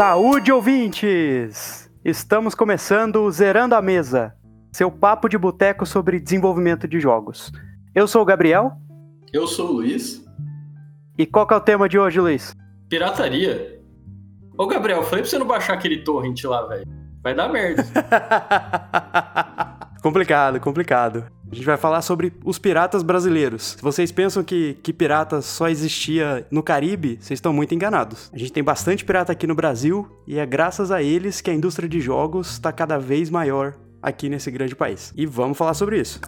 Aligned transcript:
Saúde, 0.00 0.50
ouvintes! 0.50 1.90
Estamos 2.02 2.54
começando 2.54 3.16
o 3.16 3.30
Zerando 3.30 3.74
a 3.74 3.82
Mesa, 3.82 4.34
seu 4.72 4.90
papo 4.90 5.28
de 5.28 5.36
boteco 5.36 5.84
sobre 5.84 6.18
desenvolvimento 6.18 6.88
de 6.88 6.98
jogos. 6.98 7.52
Eu 7.94 8.08
sou 8.08 8.22
o 8.22 8.24
Gabriel. 8.24 8.72
Eu 9.30 9.46
sou 9.46 9.68
o 9.68 9.72
Luiz. 9.72 10.24
E 11.18 11.26
qual 11.26 11.46
que 11.46 11.52
é 11.52 11.56
o 11.58 11.60
tema 11.60 11.86
de 11.86 11.98
hoje, 11.98 12.18
Luiz? 12.18 12.56
Pirataria. 12.88 13.78
Ô, 14.56 14.66
Gabriel, 14.66 15.02
falei 15.02 15.20
pra 15.20 15.30
você 15.30 15.38
não 15.38 15.46
baixar 15.46 15.74
aquele 15.74 15.98
torrent 15.98 16.44
lá, 16.44 16.66
velho. 16.66 16.86
Vai 17.22 17.34
dar 17.34 17.50
merda. 17.50 17.84
complicado, 20.00 20.60
complicado. 20.60 21.24
A 21.50 21.54
gente 21.54 21.64
vai 21.64 21.76
falar 21.76 22.02
sobre 22.02 22.32
os 22.44 22.58
piratas 22.58 23.02
brasileiros. 23.02 23.72
Se 23.76 23.82
vocês 23.82 24.12
pensam 24.12 24.42
que, 24.42 24.74
que 24.82 24.92
pirata 24.92 25.42
só 25.42 25.68
existia 25.68 26.46
no 26.50 26.62
Caribe, 26.62 27.18
vocês 27.20 27.38
estão 27.38 27.52
muito 27.52 27.74
enganados. 27.74 28.30
A 28.32 28.38
gente 28.38 28.52
tem 28.52 28.62
bastante 28.62 29.04
pirata 29.04 29.32
aqui 29.32 29.46
no 29.46 29.54
Brasil 29.54 30.08
e 30.26 30.38
é 30.38 30.46
graças 30.46 30.90
a 30.90 31.02
eles 31.02 31.40
que 31.40 31.50
a 31.50 31.54
indústria 31.54 31.88
de 31.88 32.00
jogos 32.00 32.52
está 32.52 32.72
cada 32.72 32.98
vez 32.98 33.30
maior 33.30 33.74
aqui 34.00 34.28
nesse 34.28 34.50
grande 34.50 34.76
país. 34.76 35.12
E 35.16 35.26
vamos 35.26 35.58
falar 35.58 35.74
sobre 35.74 36.00
isso. 36.00 36.20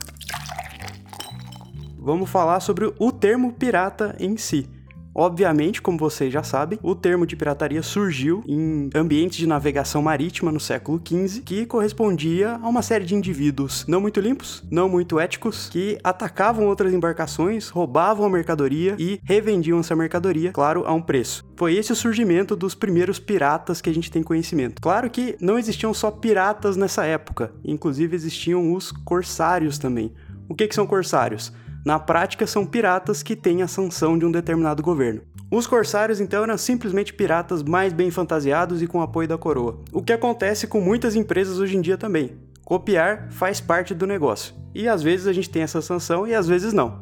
Vamos 1.98 2.28
falar 2.28 2.58
sobre 2.58 2.92
o 2.98 3.12
termo 3.12 3.52
pirata 3.52 4.16
em 4.18 4.36
si. 4.36 4.68
Obviamente, 5.14 5.82
como 5.82 5.98
vocês 5.98 6.32
já 6.32 6.42
sabem, 6.42 6.78
o 6.82 6.94
termo 6.94 7.26
de 7.26 7.36
pirataria 7.36 7.82
surgiu 7.82 8.42
em 8.46 8.88
ambientes 8.94 9.36
de 9.36 9.46
navegação 9.46 10.00
marítima 10.00 10.50
no 10.50 10.60
século 10.60 11.00
XV, 11.06 11.42
que 11.42 11.66
correspondia 11.66 12.58
a 12.62 12.68
uma 12.68 12.82
série 12.82 13.04
de 13.04 13.14
indivíduos 13.14 13.84
não 13.86 14.00
muito 14.00 14.20
limpos, 14.20 14.64
não 14.70 14.88
muito 14.88 15.20
éticos, 15.20 15.68
que 15.68 15.98
atacavam 16.02 16.66
outras 16.66 16.94
embarcações, 16.94 17.68
roubavam 17.68 18.24
a 18.24 18.30
mercadoria 18.30 18.96
e 18.98 19.20
revendiam 19.22 19.80
essa 19.80 19.94
mercadoria, 19.94 20.52
claro, 20.52 20.84
a 20.86 20.92
um 20.92 21.02
preço. 21.02 21.44
Foi 21.56 21.74
esse 21.74 21.92
o 21.92 21.96
surgimento 21.96 22.56
dos 22.56 22.74
primeiros 22.74 23.18
piratas 23.18 23.80
que 23.80 23.90
a 23.90 23.94
gente 23.94 24.10
tem 24.10 24.22
conhecimento. 24.22 24.80
Claro 24.80 25.10
que 25.10 25.36
não 25.40 25.58
existiam 25.58 25.92
só 25.92 26.10
piratas 26.10 26.76
nessa 26.76 27.04
época, 27.04 27.52
inclusive 27.64 28.16
existiam 28.16 28.72
os 28.72 28.90
corsários 28.90 29.78
também. 29.78 30.12
O 30.48 30.54
que, 30.54 30.66
que 30.66 30.74
são 30.74 30.86
corsários? 30.86 31.52
Na 31.84 31.98
prática, 31.98 32.46
são 32.46 32.64
piratas 32.64 33.22
que 33.22 33.34
têm 33.34 33.62
a 33.62 33.68
sanção 33.68 34.16
de 34.16 34.24
um 34.24 34.30
determinado 34.30 34.82
governo. 34.82 35.22
Os 35.50 35.66
corsários 35.66 36.20
então 36.20 36.44
eram 36.44 36.56
simplesmente 36.56 37.12
piratas 37.12 37.62
mais 37.62 37.92
bem 37.92 38.10
fantasiados 38.10 38.80
e 38.80 38.86
com 38.86 39.02
apoio 39.02 39.28
da 39.28 39.36
coroa. 39.36 39.80
O 39.92 40.00
que 40.00 40.12
acontece 40.12 40.66
com 40.66 40.80
muitas 40.80 41.16
empresas 41.16 41.58
hoje 41.58 41.76
em 41.76 41.80
dia 41.80 41.98
também. 41.98 42.38
Copiar 42.64 43.28
faz 43.30 43.60
parte 43.60 43.94
do 43.94 44.06
negócio. 44.06 44.54
E 44.74 44.88
às 44.88 45.02
vezes 45.02 45.26
a 45.26 45.32
gente 45.32 45.50
tem 45.50 45.62
essa 45.62 45.82
sanção 45.82 46.26
e 46.26 46.34
às 46.34 46.46
vezes 46.46 46.72
não. 46.72 47.00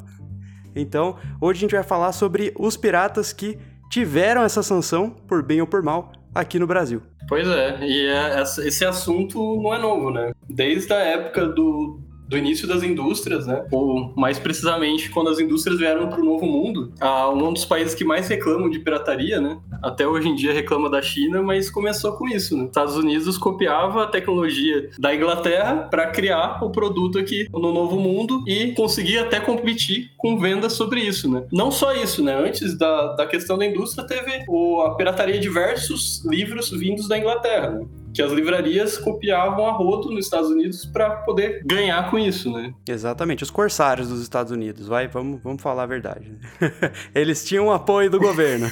Então, 0.74 1.16
hoje 1.40 1.58
a 1.58 1.60
gente 1.60 1.74
vai 1.74 1.84
falar 1.84 2.12
sobre 2.12 2.52
os 2.58 2.76
piratas 2.76 3.32
que 3.32 3.58
tiveram 3.90 4.42
essa 4.42 4.62
sanção, 4.62 5.10
por 5.10 5.42
bem 5.42 5.60
ou 5.60 5.66
por 5.66 5.82
mal, 5.82 6.10
aqui 6.34 6.58
no 6.58 6.66
Brasil. 6.66 7.02
Pois 7.28 7.46
é, 7.46 7.78
e 7.82 8.06
é, 8.06 8.42
esse 8.42 8.84
assunto 8.84 9.60
não 9.62 9.74
é 9.74 9.78
novo, 9.78 10.10
né? 10.10 10.32
Desde 10.48 10.92
a 10.92 10.98
época 10.98 11.46
do, 11.46 12.00
do 12.30 12.38
início 12.38 12.66
das 12.66 12.82
indústrias, 12.84 13.46
né? 13.46 13.64
Ou 13.72 14.12
mais 14.16 14.38
precisamente 14.38 15.10
quando 15.10 15.30
as 15.30 15.40
indústrias 15.40 15.78
vieram 15.78 16.08
para 16.08 16.20
o 16.20 16.24
Novo 16.24 16.46
Mundo, 16.46 16.92
um 17.34 17.52
dos 17.52 17.64
países 17.64 17.94
que 17.94 18.04
mais 18.04 18.28
reclamam 18.28 18.70
de 18.70 18.78
pirataria, 18.78 19.40
né? 19.40 19.58
Até 19.82 20.06
hoje 20.06 20.28
em 20.28 20.34
dia 20.34 20.52
reclama 20.52 20.88
da 20.88 21.02
China, 21.02 21.42
mas 21.42 21.68
começou 21.68 22.12
com 22.12 22.28
isso, 22.28 22.56
né? 22.56 22.66
Estados 22.66 22.96
Unidos 22.96 23.36
copiava 23.36 24.04
a 24.04 24.06
tecnologia 24.06 24.90
da 24.98 25.14
Inglaterra 25.14 25.88
para 25.90 26.06
criar 26.06 26.62
o 26.62 26.70
produto 26.70 27.18
aqui 27.18 27.48
no 27.52 27.72
Novo 27.72 27.98
Mundo 27.98 28.44
e 28.46 28.72
conseguia 28.72 29.22
até 29.22 29.40
competir 29.40 30.12
com 30.16 30.38
vendas 30.38 30.74
sobre 30.74 31.00
isso, 31.00 31.28
né? 31.28 31.44
Não 31.50 31.72
só 31.72 31.92
isso, 31.92 32.22
né? 32.22 32.34
Antes 32.34 32.78
da, 32.78 33.14
da 33.14 33.26
questão 33.26 33.58
da 33.58 33.66
indústria 33.66 34.06
teve 34.06 34.44
o, 34.48 34.82
a 34.82 34.94
pirataria 34.94 35.34
de 35.34 35.50
diversos 35.50 36.24
livros 36.24 36.70
vindos 36.70 37.08
da 37.08 37.18
Inglaterra, 37.18 37.70
né? 37.70 37.86
Que 38.14 38.22
as 38.22 38.32
livrarias 38.32 38.98
copiavam 38.98 39.66
a 39.66 39.72
rodo 39.72 40.10
nos 40.10 40.24
Estados 40.24 40.50
Unidos 40.50 40.84
para 40.84 41.10
poder 41.16 41.62
ganhar 41.64 42.10
com 42.10 42.18
isso, 42.18 42.52
né? 42.52 42.72
Exatamente, 42.88 43.42
os 43.42 43.50
corsários 43.50 44.08
dos 44.08 44.20
Estados 44.20 44.52
Unidos, 44.52 44.86
vai, 44.86 45.08
vamos, 45.08 45.40
vamos 45.42 45.62
falar 45.62 45.84
a 45.84 45.86
verdade. 45.86 46.32
Eles 47.14 47.44
tinham 47.44 47.70
apoio 47.70 48.10
do 48.10 48.18
governo. 48.18 48.70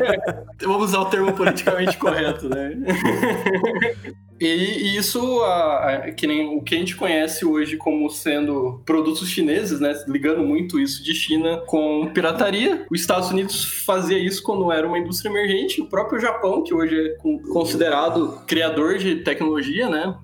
vamos 0.62 0.90
usar 0.90 1.00
o 1.00 1.06
termo 1.06 1.32
politicamente 1.32 1.96
correto, 1.96 2.48
né? 2.48 2.72
E, 4.40 4.46
e 4.46 4.96
isso, 4.96 5.42
a, 5.42 5.84
a, 5.84 6.12
que 6.12 6.26
nem 6.26 6.56
o 6.56 6.62
que 6.62 6.74
a 6.74 6.78
gente 6.78 6.96
conhece 6.96 7.44
hoje 7.44 7.76
como 7.76 8.08
sendo 8.08 8.80
produtos 8.86 9.28
chineses, 9.28 9.78
né? 9.80 9.92
Ligando 10.08 10.42
muito 10.42 10.80
isso 10.80 11.04
de 11.04 11.12
China 11.12 11.58
com 11.66 12.10
pirataria. 12.14 12.86
Os 12.90 13.02
Estados 13.02 13.30
Unidos 13.30 13.82
fazia 13.84 14.18
isso 14.18 14.42
quando 14.42 14.72
era 14.72 14.86
uma 14.86 14.98
indústria 14.98 15.28
emergente. 15.28 15.82
O 15.82 15.86
próprio 15.86 16.18
Japão, 16.18 16.62
que 16.62 16.72
hoje 16.72 16.96
é 16.98 17.16
considerado 17.52 18.40
criador 18.46 18.69
de 18.98 19.16
tecnologia, 19.16 19.88
né? 19.88 20.14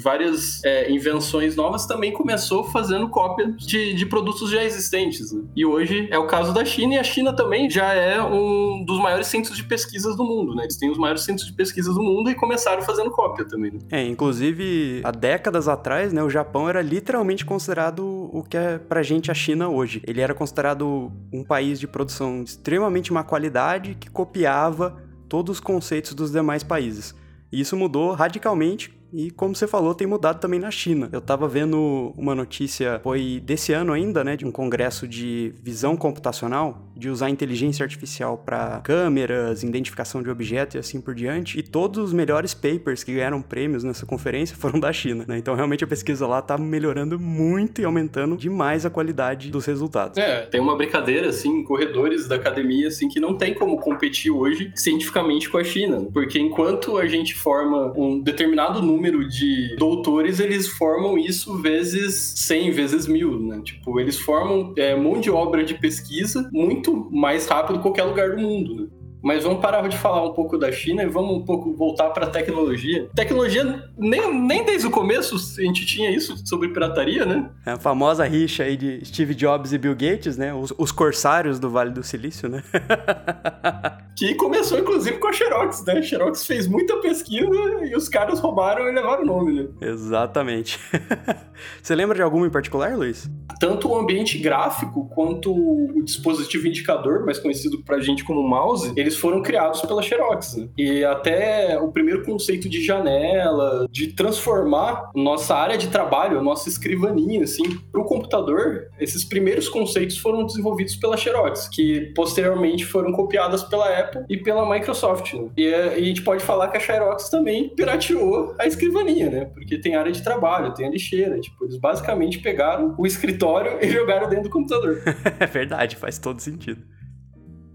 várias 0.00 0.64
é, 0.64 0.90
invenções 0.90 1.54
novas, 1.54 1.86
também 1.86 2.12
começou 2.12 2.64
fazendo 2.64 3.08
cópia 3.08 3.52
de, 3.52 3.94
de 3.94 4.06
produtos 4.06 4.50
já 4.50 4.64
existentes. 4.64 5.32
Né? 5.32 5.42
E 5.54 5.64
hoje 5.64 6.08
é 6.10 6.18
o 6.18 6.26
caso 6.26 6.52
da 6.52 6.64
China, 6.64 6.94
e 6.94 6.98
a 6.98 7.04
China 7.04 7.32
também 7.32 7.68
já 7.68 7.92
é 7.92 8.22
um 8.22 8.84
dos 8.84 8.98
maiores 8.98 9.26
centros 9.26 9.56
de 9.56 9.64
pesquisas 9.64 10.16
do 10.16 10.24
mundo, 10.24 10.54
né? 10.54 10.64
Eles 10.64 10.76
têm 10.76 10.90
os 10.90 10.98
maiores 10.98 11.22
centros 11.22 11.46
de 11.46 11.52
pesquisas 11.52 11.94
do 11.94 12.02
mundo 12.02 12.30
e 12.30 12.34
começaram 12.34 12.82
fazendo 12.82 13.10
cópia 13.10 13.44
também. 13.44 13.72
Né? 13.72 13.78
É, 13.90 14.02
inclusive, 14.02 15.00
há 15.04 15.10
décadas 15.10 15.68
atrás, 15.68 16.12
né, 16.12 16.22
o 16.22 16.30
Japão 16.30 16.68
era 16.68 16.80
literalmente 16.80 17.44
considerado 17.44 18.30
o 18.32 18.42
que 18.42 18.56
é 18.56 18.78
pra 18.78 19.02
gente 19.02 19.30
a 19.30 19.34
China 19.34 19.68
hoje. 19.68 20.02
Ele 20.06 20.20
era 20.20 20.34
considerado 20.34 21.12
um 21.32 21.44
país 21.44 21.78
de 21.78 21.86
produção 21.86 22.42
extremamente 22.42 23.12
má 23.12 23.22
qualidade 23.22 23.94
que 23.98 24.08
copiava 24.08 25.02
todos 25.28 25.56
os 25.56 25.60
conceitos 25.60 26.14
dos 26.14 26.30
demais 26.30 26.62
países. 26.62 27.14
E 27.50 27.60
isso 27.60 27.76
mudou 27.76 28.12
radicalmente 28.12 28.96
e 29.12 29.30
como 29.30 29.54
você 29.54 29.66
falou, 29.66 29.94
tem 29.94 30.06
mudado 30.06 30.40
também 30.40 30.58
na 30.58 30.70
China. 30.70 31.08
Eu 31.12 31.20
tava 31.20 31.48
vendo 31.48 32.12
uma 32.16 32.34
notícia, 32.34 33.00
foi 33.02 33.40
desse 33.44 33.72
ano 33.72 33.92
ainda, 33.92 34.24
né, 34.24 34.36
de 34.36 34.44
um 34.44 34.50
congresso 34.50 35.06
de 35.06 35.54
visão 35.62 35.96
computacional, 35.96 36.90
de 36.96 37.08
usar 37.08 37.30
inteligência 37.30 37.84
artificial 37.84 38.38
para 38.38 38.80
câmeras, 38.80 39.62
identificação 39.62 40.22
de 40.22 40.30
objetos 40.30 40.74
e 40.74 40.78
assim 40.78 41.00
por 41.00 41.14
diante. 41.14 41.58
E 41.58 41.62
todos 41.62 42.02
os 42.02 42.12
melhores 42.12 42.54
papers 42.54 43.02
que 43.02 43.14
ganharam 43.14 43.40
prêmios 43.40 43.84
nessa 43.84 44.06
conferência 44.06 44.56
foram 44.58 44.78
da 44.78 44.92
China, 44.92 45.24
né? 45.26 45.38
Então 45.38 45.54
realmente 45.54 45.84
a 45.84 45.86
pesquisa 45.86 46.26
lá 46.26 46.42
tá 46.42 46.58
melhorando 46.58 47.18
muito 47.18 47.80
e 47.80 47.84
aumentando 47.84 48.36
demais 48.36 48.84
a 48.84 48.90
qualidade 48.90 49.50
dos 49.50 49.64
resultados. 49.66 50.18
É, 50.18 50.42
tem 50.42 50.60
uma 50.60 50.76
brincadeira 50.76 51.28
assim, 51.28 51.62
corredores 51.62 52.28
da 52.28 52.36
academia 52.36 52.88
assim 52.88 53.08
que 53.08 53.20
não 53.20 53.36
tem 53.36 53.54
como 53.54 53.78
competir 53.78 54.30
hoje 54.30 54.72
cientificamente 54.74 55.48
com 55.48 55.58
a 55.58 55.64
China, 55.64 56.06
porque 56.12 56.38
enquanto 56.38 56.98
a 56.98 57.06
gente 57.06 57.34
forma 57.34 57.92
um 57.96 58.20
determinado 58.20 58.82
número 58.82 58.96
número 58.96 59.28
de 59.28 59.76
doutores, 59.76 60.40
eles 60.40 60.68
formam 60.68 61.16
isso 61.18 61.56
vezes 61.58 62.14
100, 62.36 62.70
vezes 62.72 63.06
mil, 63.06 63.38
né? 63.38 63.60
Tipo, 63.62 64.00
eles 64.00 64.18
formam 64.18 64.72
é, 64.76 64.96
mão 64.96 65.20
de 65.20 65.30
obra 65.30 65.64
de 65.64 65.74
pesquisa 65.74 66.48
muito 66.52 66.85
mais 66.94 67.46
rápido 67.46 67.76
que 67.76 67.82
qualquer 67.82 68.04
lugar 68.04 68.30
do 68.30 68.42
mundo, 68.42 68.74
né? 68.74 68.86
Mas 69.22 69.42
vamos 69.42 69.60
parar 69.60 69.88
de 69.88 69.96
falar 69.96 70.24
um 70.24 70.32
pouco 70.32 70.56
da 70.56 70.70
China 70.70 71.02
e 71.02 71.06
vamos 71.06 71.38
um 71.38 71.44
pouco 71.44 71.74
voltar 71.74 72.10
para 72.10 72.26
a 72.26 72.30
tecnologia. 72.30 73.08
Tecnologia, 73.12 73.82
nem, 73.98 74.32
nem 74.32 74.64
desde 74.64 74.86
o 74.86 74.90
começo 74.90 75.34
a 75.34 75.62
gente 75.62 75.84
tinha 75.84 76.10
isso 76.10 76.36
sobre 76.46 76.68
pirataria, 76.68 77.26
né? 77.26 77.50
É 77.64 77.72
a 77.72 77.76
famosa 77.76 78.24
rixa 78.24 78.62
aí 78.62 78.76
de 78.76 79.04
Steve 79.04 79.34
Jobs 79.34 79.72
e 79.72 79.78
Bill 79.78 79.96
Gates, 79.96 80.36
né? 80.36 80.54
Os, 80.54 80.72
os 80.78 80.92
corsários 80.92 81.58
do 81.58 81.68
Vale 81.68 81.90
do 81.90 82.04
Silício, 82.04 82.48
né? 82.48 82.62
que 84.16 84.34
começou 84.34 84.78
inclusive 84.78 85.18
com 85.18 85.28
a 85.28 85.32
Xerox, 85.32 85.84
né? 85.84 85.98
A 85.98 86.02
Xerox 86.02 86.46
fez 86.46 86.66
muita 86.66 86.96
pesquisa 87.00 87.46
e 87.84 87.94
os 87.94 88.08
caras 88.08 88.40
roubaram 88.40 88.88
e 88.88 88.92
levaram 88.92 89.22
o 89.22 89.26
nome, 89.26 89.52
né? 89.52 89.68
Exatamente. 89.80 90.80
Você 91.82 91.94
lembra 91.94 92.16
de 92.16 92.22
alguma 92.22 92.46
em 92.46 92.50
particular, 92.50 92.96
Luiz? 92.96 93.30
Tanto 93.60 93.88
o 93.88 93.96
ambiente 93.96 94.38
gráfico 94.38 95.08
quanto 95.14 95.52
o 95.52 96.02
dispositivo 96.04 96.66
indicador, 96.66 97.24
mais 97.24 97.38
conhecido 97.38 97.82
pra 97.82 98.00
gente 98.00 98.24
como 98.24 98.42
mouse, 98.42 98.92
eles 98.96 99.16
foram 99.16 99.42
criados 99.42 99.80
pela 99.82 100.02
Xerox. 100.02 100.56
Né? 100.56 100.68
E 100.76 101.04
até 101.04 101.78
o 101.78 101.90
primeiro 101.90 102.24
conceito 102.24 102.68
de 102.68 102.84
janela, 102.84 103.86
de 103.90 104.12
transformar 104.12 105.10
nossa 105.14 105.54
área 105.54 105.78
de 105.78 105.88
trabalho, 105.88 106.42
nossa 106.42 106.68
escrivaninha, 106.68 107.44
assim, 107.44 107.78
para 107.90 108.00
o 108.00 108.04
computador, 108.04 108.88
esses 108.98 109.24
primeiros 109.24 109.68
conceitos 109.68 110.18
foram 110.18 110.44
desenvolvidos 110.44 110.96
pela 110.96 111.16
Xerox, 111.16 111.68
que 111.68 112.12
posteriormente 112.14 112.84
foram 112.84 113.12
copiadas 113.12 113.62
pela 113.64 113.88
Apple 113.98 114.05
e 114.28 114.36
pela 114.36 114.68
Microsoft. 114.68 115.34
Né? 115.34 115.48
E, 115.56 115.74
a 115.74 116.00
gente 116.00 116.22
pode 116.22 116.42
falar 116.42 116.68
que 116.68 116.76
a 116.76 116.80
Xerox 116.80 117.28
também 117.28 117.68
pirateou 117.70 118.54
a 118.58 118.66
escrivaninha, 118.66 119.30
né? 119.30 119.44
Porque 119.46 119.78
tem 119.78 119.96
área 119.96 120.12
de 120.12 120.22
trabalho, 120.22 120.74
tem 120.74 120.86
a 120.86 120.90
lixeira. 120.90 121.38
Tipo, 121.40 121.64
eles 121.64 121.78
basicamente 121.78 122.38
pegaram 122.38 122.94
o 122.98 123.06
escritório 123.06 123.78
e 123.82 123.88
jogaram 123.88 124.28
dentro 124.28 124.44
do 124.44 124.50
computador. 124.50 125.02
é 125.38 125.46
verdade, 125.46 125.96
faz 125.96 126.18
todo 126.18 126.40
sentido. 126.40 126.82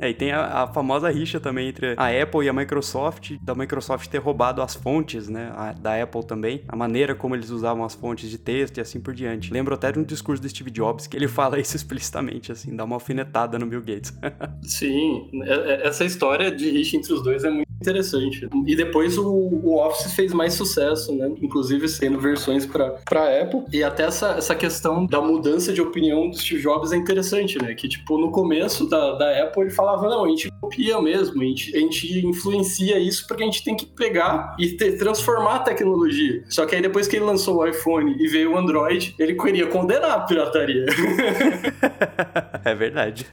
É, 0.02 0.10
e 0.10 0.14
tem 0.16 0.32
a, 0.32 0.64
a, 0.64 0.68
famosa 0.68 1.08
rixa 1.12 1.40
também 1.40 1.68
entre 1.68 1.94
a 1.96 2.08
Apple 2.08 2.44
e 2.44 2.50
a 2.50 2.54
Microsoft, 2.54 3.38
da 3.40 3.54
Microsoft 3.54 4.08
ter 4.10 4.18
roubado 4.18 4.60
as 4.60 4.74
fontes, 4.74 5.30
né, 5.30 5.54
a, 5.56 5.74
da 5.74 6.02
Apple 6.02 6.26
também, 6.26 6.64
a 6.68 6.76
maneira 6.76 7.14
como 7.14 7.36
eles 7.36 7.52
usavam 7.52 7.86
as 7.86 7.94
fontes 7.94 8.28
de 8.28 8.40
texto 8.40 8.80
e 8.80 8.82
assim 8.82 9.00
por 9.00 9.14
diante. 9.14 9.54
Lembro 9.54 9.76
até 9.76 9.92
de 9.92 10.00
um 10.00 10.04
discurso 10.04 10.42
do 10.42 10.50
Steve 10.50 10.72
Jobs 10.72 11.06
que 11.06 11.16
ele 11.16 11.28
fala 11.30 11.60
isso 11.60 11.76
explicitamente, 11.76 12.52
assim, 12.52 12.76
dá 12.76 12.84
uma 12.84 12.96
alfinetada 12.96 13.60
no 13.60 13.68
Bill 13.68 13.82
Gates. 13.82 14.12
Sim, 14.64 15.30
é, 15.44 15.54
é, 15.54 15.88
essa 15.88 16.04
história 16.04 16.50
de 16.50 16.72
rixa 16.72 16.98
entre 16.98 17.14
os 17.14 17.22
dois 17.22 17.44
é 17.44 17.52
muito 17.52 17.71
interessante. 17.82 18.48
E 18.66 18.76
depois 18.76 19.18
o, 19.18 19.28
o 19.28 19.78
Office 19.78 20.14
fez 20.14 20.34
mais 20.34 20.54
sucesso, 20.54 21.14
né? 21.16 21.32
Inclusive 21.42 21.88
sendo 21.90 22.20
versões 22.20 22.66
para 22.66 23.42
Apple. 23.42 23.64
E 23.74 23.84
até 23.84 24.04
essa, 24.04 24.32
essa 24.38 24.56
questão 24.56 25.06
da 25.06 25.22
mudança 25.22 25.74
de 25.74 25.82
opinião 25.82 26.30
do 26.30 26.38
Steve 26.38 26.62
Jobs 26.62 26.92
é 26.92 26.98
interessante, 26.98 27.62
né? 27.62 27.74
Que, 27.74 27.88
tipo, 27.88 28.18
no 28.18 28.32
começo 28.32 28.88
da, 28.88 29.14
da 29.14 29.44
Apple 29.44 29.64
ele 29.64 29.72
falava, 29.72 30.08
não, 30.08 30.26
a 30.26 30.30
gente 30.30 30.52
copia 30.62 31.02
mesmo, 31.02 31.42
a 31.42 31.46
gente, 31.46 31.76
a 31.76 31.80
gente 31.80 32.26
influencia 32.26 33.00
isso 33.00 33.26
porque 33.28 33.44
a 33.44 33.46
gente 33.46 33.64
tem 33.64 33.76
que 33.76 33.86
pegar 33.86 34.56
e 34.60 34.70
ter, 34.70 34.98
transformar 34.98 35.56
a 35.56 35.60
tecnologia. 35.60 36.44
Só 36.48 36.66
que 36.66 36.76
aí 36.76 36.82
depois 36.82 37.08
que 37.08 37.16
ele 37.16 37.26
lançou 37.26 37.58
o 37.58 37.68
iPhone 37.68 38.16
e 38.20 38.28
veio 38.28 38.54
o 38.54 38.58
Android, 38.58 39.16
ele 39.18 39.36
queria 39.36 39.68
condenar 39.68 40.12
a 40.12 40.20
pirataria. 40.22 40.86
é 42.64 42.76
verdade. 42.76 43.26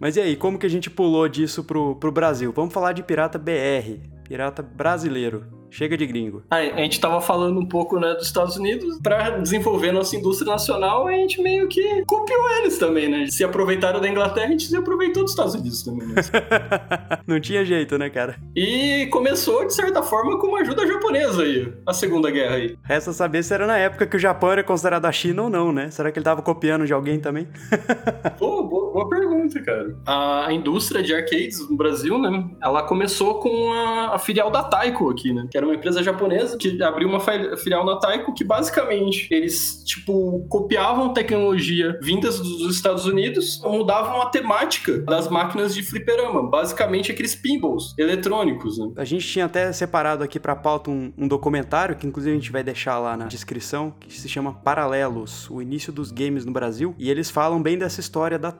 Mas 0.00 0.16
e 0.16 0.20
aí, 0.20 0.34
como 0.34 0.58
que 0.58 0.64
a 0.64 0.70
gente 0.70 0.88
pulou 0.88 1.28
disso 1.28 1.62
pro, 1.62 1.94
pro 1.96 2.10
Brasil? 2.10 2.50
Vamos 2.56 2.72
falar 2.72 2.92
de 2.92 3.02
pirata 3.02 3.38
BR, 3.38 4.00
pirata 4.24 4.62
brasileiro. 4.62 5.60
Chega 5.70 5.96
de 5.96 6.04
gringo. 6.04 6.42
A, 6.50 6.62
gente 6.62 7.00
tava 7.00 7.20
falando 7.20 7.60
um 7.60 7.64
pouco, 7.64 7.98
né, 8.00 8.12
dos 8.14 8.26
Estados 8.26 8.56
Unidos. 8.56 8.98
Para 9.00 9.38
desenvolver 9.38 9.92
nossa 9.92 10.16
indústria 10.16 10.50
nacional, 10.50 11.06
a 11.06 11.12
gente 11.12 11.40
meio 11.40 11.68
que 11.68 12.04
copiou 12.06 12.50
eles 12.58 12.76
também, 12.76 13.08
né? 13.08 13.26
Se 13.28 13.44
aproveitaram 13.44 14.00
da 14.00 14.08
Inglaterra, 14.08 14.46
a 14.46 14.50
gente 14.50 14.64
se 14.64 14.76
aproveitou 14.76 15.22
dos 15.22 15.32
Estados 15.32 15.54
Unidos 15.54 15.82
também. 15.82 16.08
Né? 16.08 16.14
Não 17.26 17.38
tinha 17.38 17.64
jeito, 17.64 17.96
né, 17.96 18.10
cara? 18.10 18.36
E 18.56 19.06
começou, 19.12 19.64
de 19.64 19.72
certa 19.72 20.02
forma, 20.02 20.38
com 20.40 20.48
uma 20.48 20.60
ajuda 20.60 20.86
japonesa 20.86 21.42
aí, 21.42 21.72
a 21.86 21.92
Segunda 21.92 22.30
Guerra 22.30 22.56
aí. 22.56 22.76
Resta 22.82 23.12
saber 23.12 23.44
se 23.44 23.54
era 23.54 23.66
na 23.66 23.78
época 23.78 24.06
que 24.06 24.16
o 24.16 24.20
Japão 24.20 24.50
era 24.50 24.64
considerado 24.64 25.06
a 25.06 25.12
China 25.12 25.44
ou 25.44 25.50
não, 25.50 25.72
né? 25.72 25.88
Será 25.90 26.10
que 26.10 26.18
ele 26.18 26.24
tava 26.24 26.42
copiando 26.42 26.84
de 26.84 26.92
alguém 26.92 27.20
também? 27.20 27.46
Pô, 28.38 28.64
boa, 28.64 28.79
boa, 28.92 29.08
pergunta, 29.08 29.60
cara. 29.62 29.96
A 30.06 30.52
indústria 30.52 31.02
de 31.02 31.14
arcades 31.14 31.68
no 31.68 31.76
Brasil, 31.76 32.18
né, 32.18 32.48
ela 32.62 32.82
começou 32.82 33.40
com 33.40 33.72
a, 33.72 34.14
a 34.14 34.18
filial 34.18 34.50
da 34.50 34.62
Taiko 34.62 35.10
aqui, 35.10 35.32
né? 35.32 35.46
Que 35.50 35.56
era 35.56 35.66
uma 35.66 35.74
empresa 35.74 36.02
japonesa 36.02 36.56
que 36.56 36.82
abriu 36.82 37.08
uma 37.08 37.20
filial 37.20 37.84
na 37.84 37.96
Taiko 37.96 38.34
que 38.34 38.44
basicamente 38.44 39.28
eles, 39.30 39.82
tipo, 39.84 40.46
copiavam 40.48 41.12
tecnologia 41.12 41.98
vindas 42.02 42.38
dos 42.40 42.74
Estados 42.74 43.06
Unidos, 43.06 43.60
mudavam 43.62 44.22
a 44.22 44.26
temática 44.26 44.98
das 44.98 45.28
máquinas 45.28 45.74
de 45.74 45.82
fliperama, 45.82 46.48
basicamente 46.48 47.12
aqueles 47.12 47.34
pinballs 47.34 47.94
eletrônicos, 47.98 48.78
né? 48.78 48.92
A 48.96 49.04
gente 49.04 49.26
tinha 49.26 49.44
até 49.44 49.72
separado 49.72 50.22
aqui 50.24 50.38
para 50.38 50.56
pauta 50.56 50.90
um, 50.90 51.12
um, 51.16 51.28
documentário 51.28 51.96
que 51.96 52.06
inclusive 52.06 52.32
a 52.32 52.38
gente 52.38 52.52
vai 52.52 52.62
deixar 52.62 52.98
lá 52.98 53.16
na 53.16 53.26
descrição, 53.26 53.94
que 54.00 54.20
se 54.20 54.28
chama 54.28 54.52
Paralelos, 54.52 55.48
o 55.50 55.62
início 55.62 55.92
dos 55.92 56.10
games 56.10 56.44
no 56.44 56.52
Brasil, 56.52 56.94
e 56.98 57.10
eles 57.10 57.30
falam 57.30 57.62
bem 57.62 57.78
dessa 57.78 58.00
história 58.00 58.38
da 58.38 58.52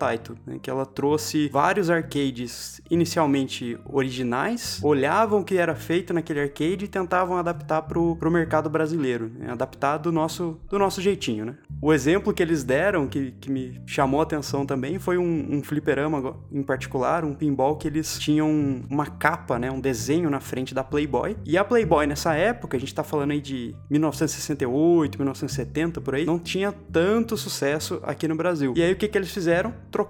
Né, 0.47 0.59
que 0.61 0.71
ela 0.71 0.85
trouxe 0.87 1.49
vários 1.49 1.91
arcades 1.91 2.81
inicialmente 2.91 3.79
originais, 3.85 4.81
olhavam 4.83 5.41
o 5.41 5.45
que 5.45 5.57
era 5.57 5.75
feito 5.75 6.13
naquele 6.13 6.41
arcade 6.41 6.85
e 6.85 6.89
tentavam 6.89 7.37
adaptar 7.37 7.83
pro, 7.83 8.17
pro 8.17 8.31
mercado 8.31 8.69
brasileiro, 8.69 9.31
né? 9.39 9.51
adaptar 9.51 9.99
do 9.99 10.13
nosso, 10.13 10.61
do 10.69 10.79
nosso 10.79 11.01
jeitinho, 11.01 11.45
né? 11.45 11.55
O 11.83 11.93
exemplo 11.93 12.33
que 12.33 12.43
eles 12.43 12.63
deram, 12.63 13.07
que, 13.07 13.33
que 13.41 13.51
me 13.51 13.81
chamou 13.87 14.21
a 14.21 14.23
atenção 14.23 14.67
também, 14.67 14.99
foi 14.99 15.17
um, 15.17 15.47
um 15.51 15.63
fliperama 15.63 16.37
em 16.53 16.63
particular, 16.63 17.25
um 17.25 17.35
pinball 17.35 17.77
que 17.77 17.89
eles 17.89 18.19
tinham 18.19 18.51
uma 18.91 19.07
capa, 19.07 19.59
né, 19.59 19.71
um 19.71 19.81
desenho 19.81 20.29
na 20.29 20.41
frente 20.41 20.75
da 20.75 20.85
Playboy. 20.85 21.37
E 21.45 21.57
a 21.57 21.65
Playboy 21.65 22.07
nessa 22.07 22.35
época, 22.35 22.77
a 22.77 22.81
gente 22.81 22.95
tá 22.95 23.03
falando 23.03 23.31
aí 23.31 23.41
de 23.41 23.75
1968, 23.89 25.17
1970 25.19 26.01
por 26.01 26.15
aí, 26.15 26.27
não 26.27 26.39
tinha 26.39 26.73
tanto 26.93 27.37
sucesso 27.37 28.01
aqui 28.03 28.29
no 28.29 28.35
Brasil. 28.35 28.75
E 28.77 28.83
aí 28.83 28.93
o 28.93 28.97
que 28.97 29.09
que 29.09 29.17
eles 29.17 29.31
fizeram? 29.31 29.73
Trocaram 29.91 30.10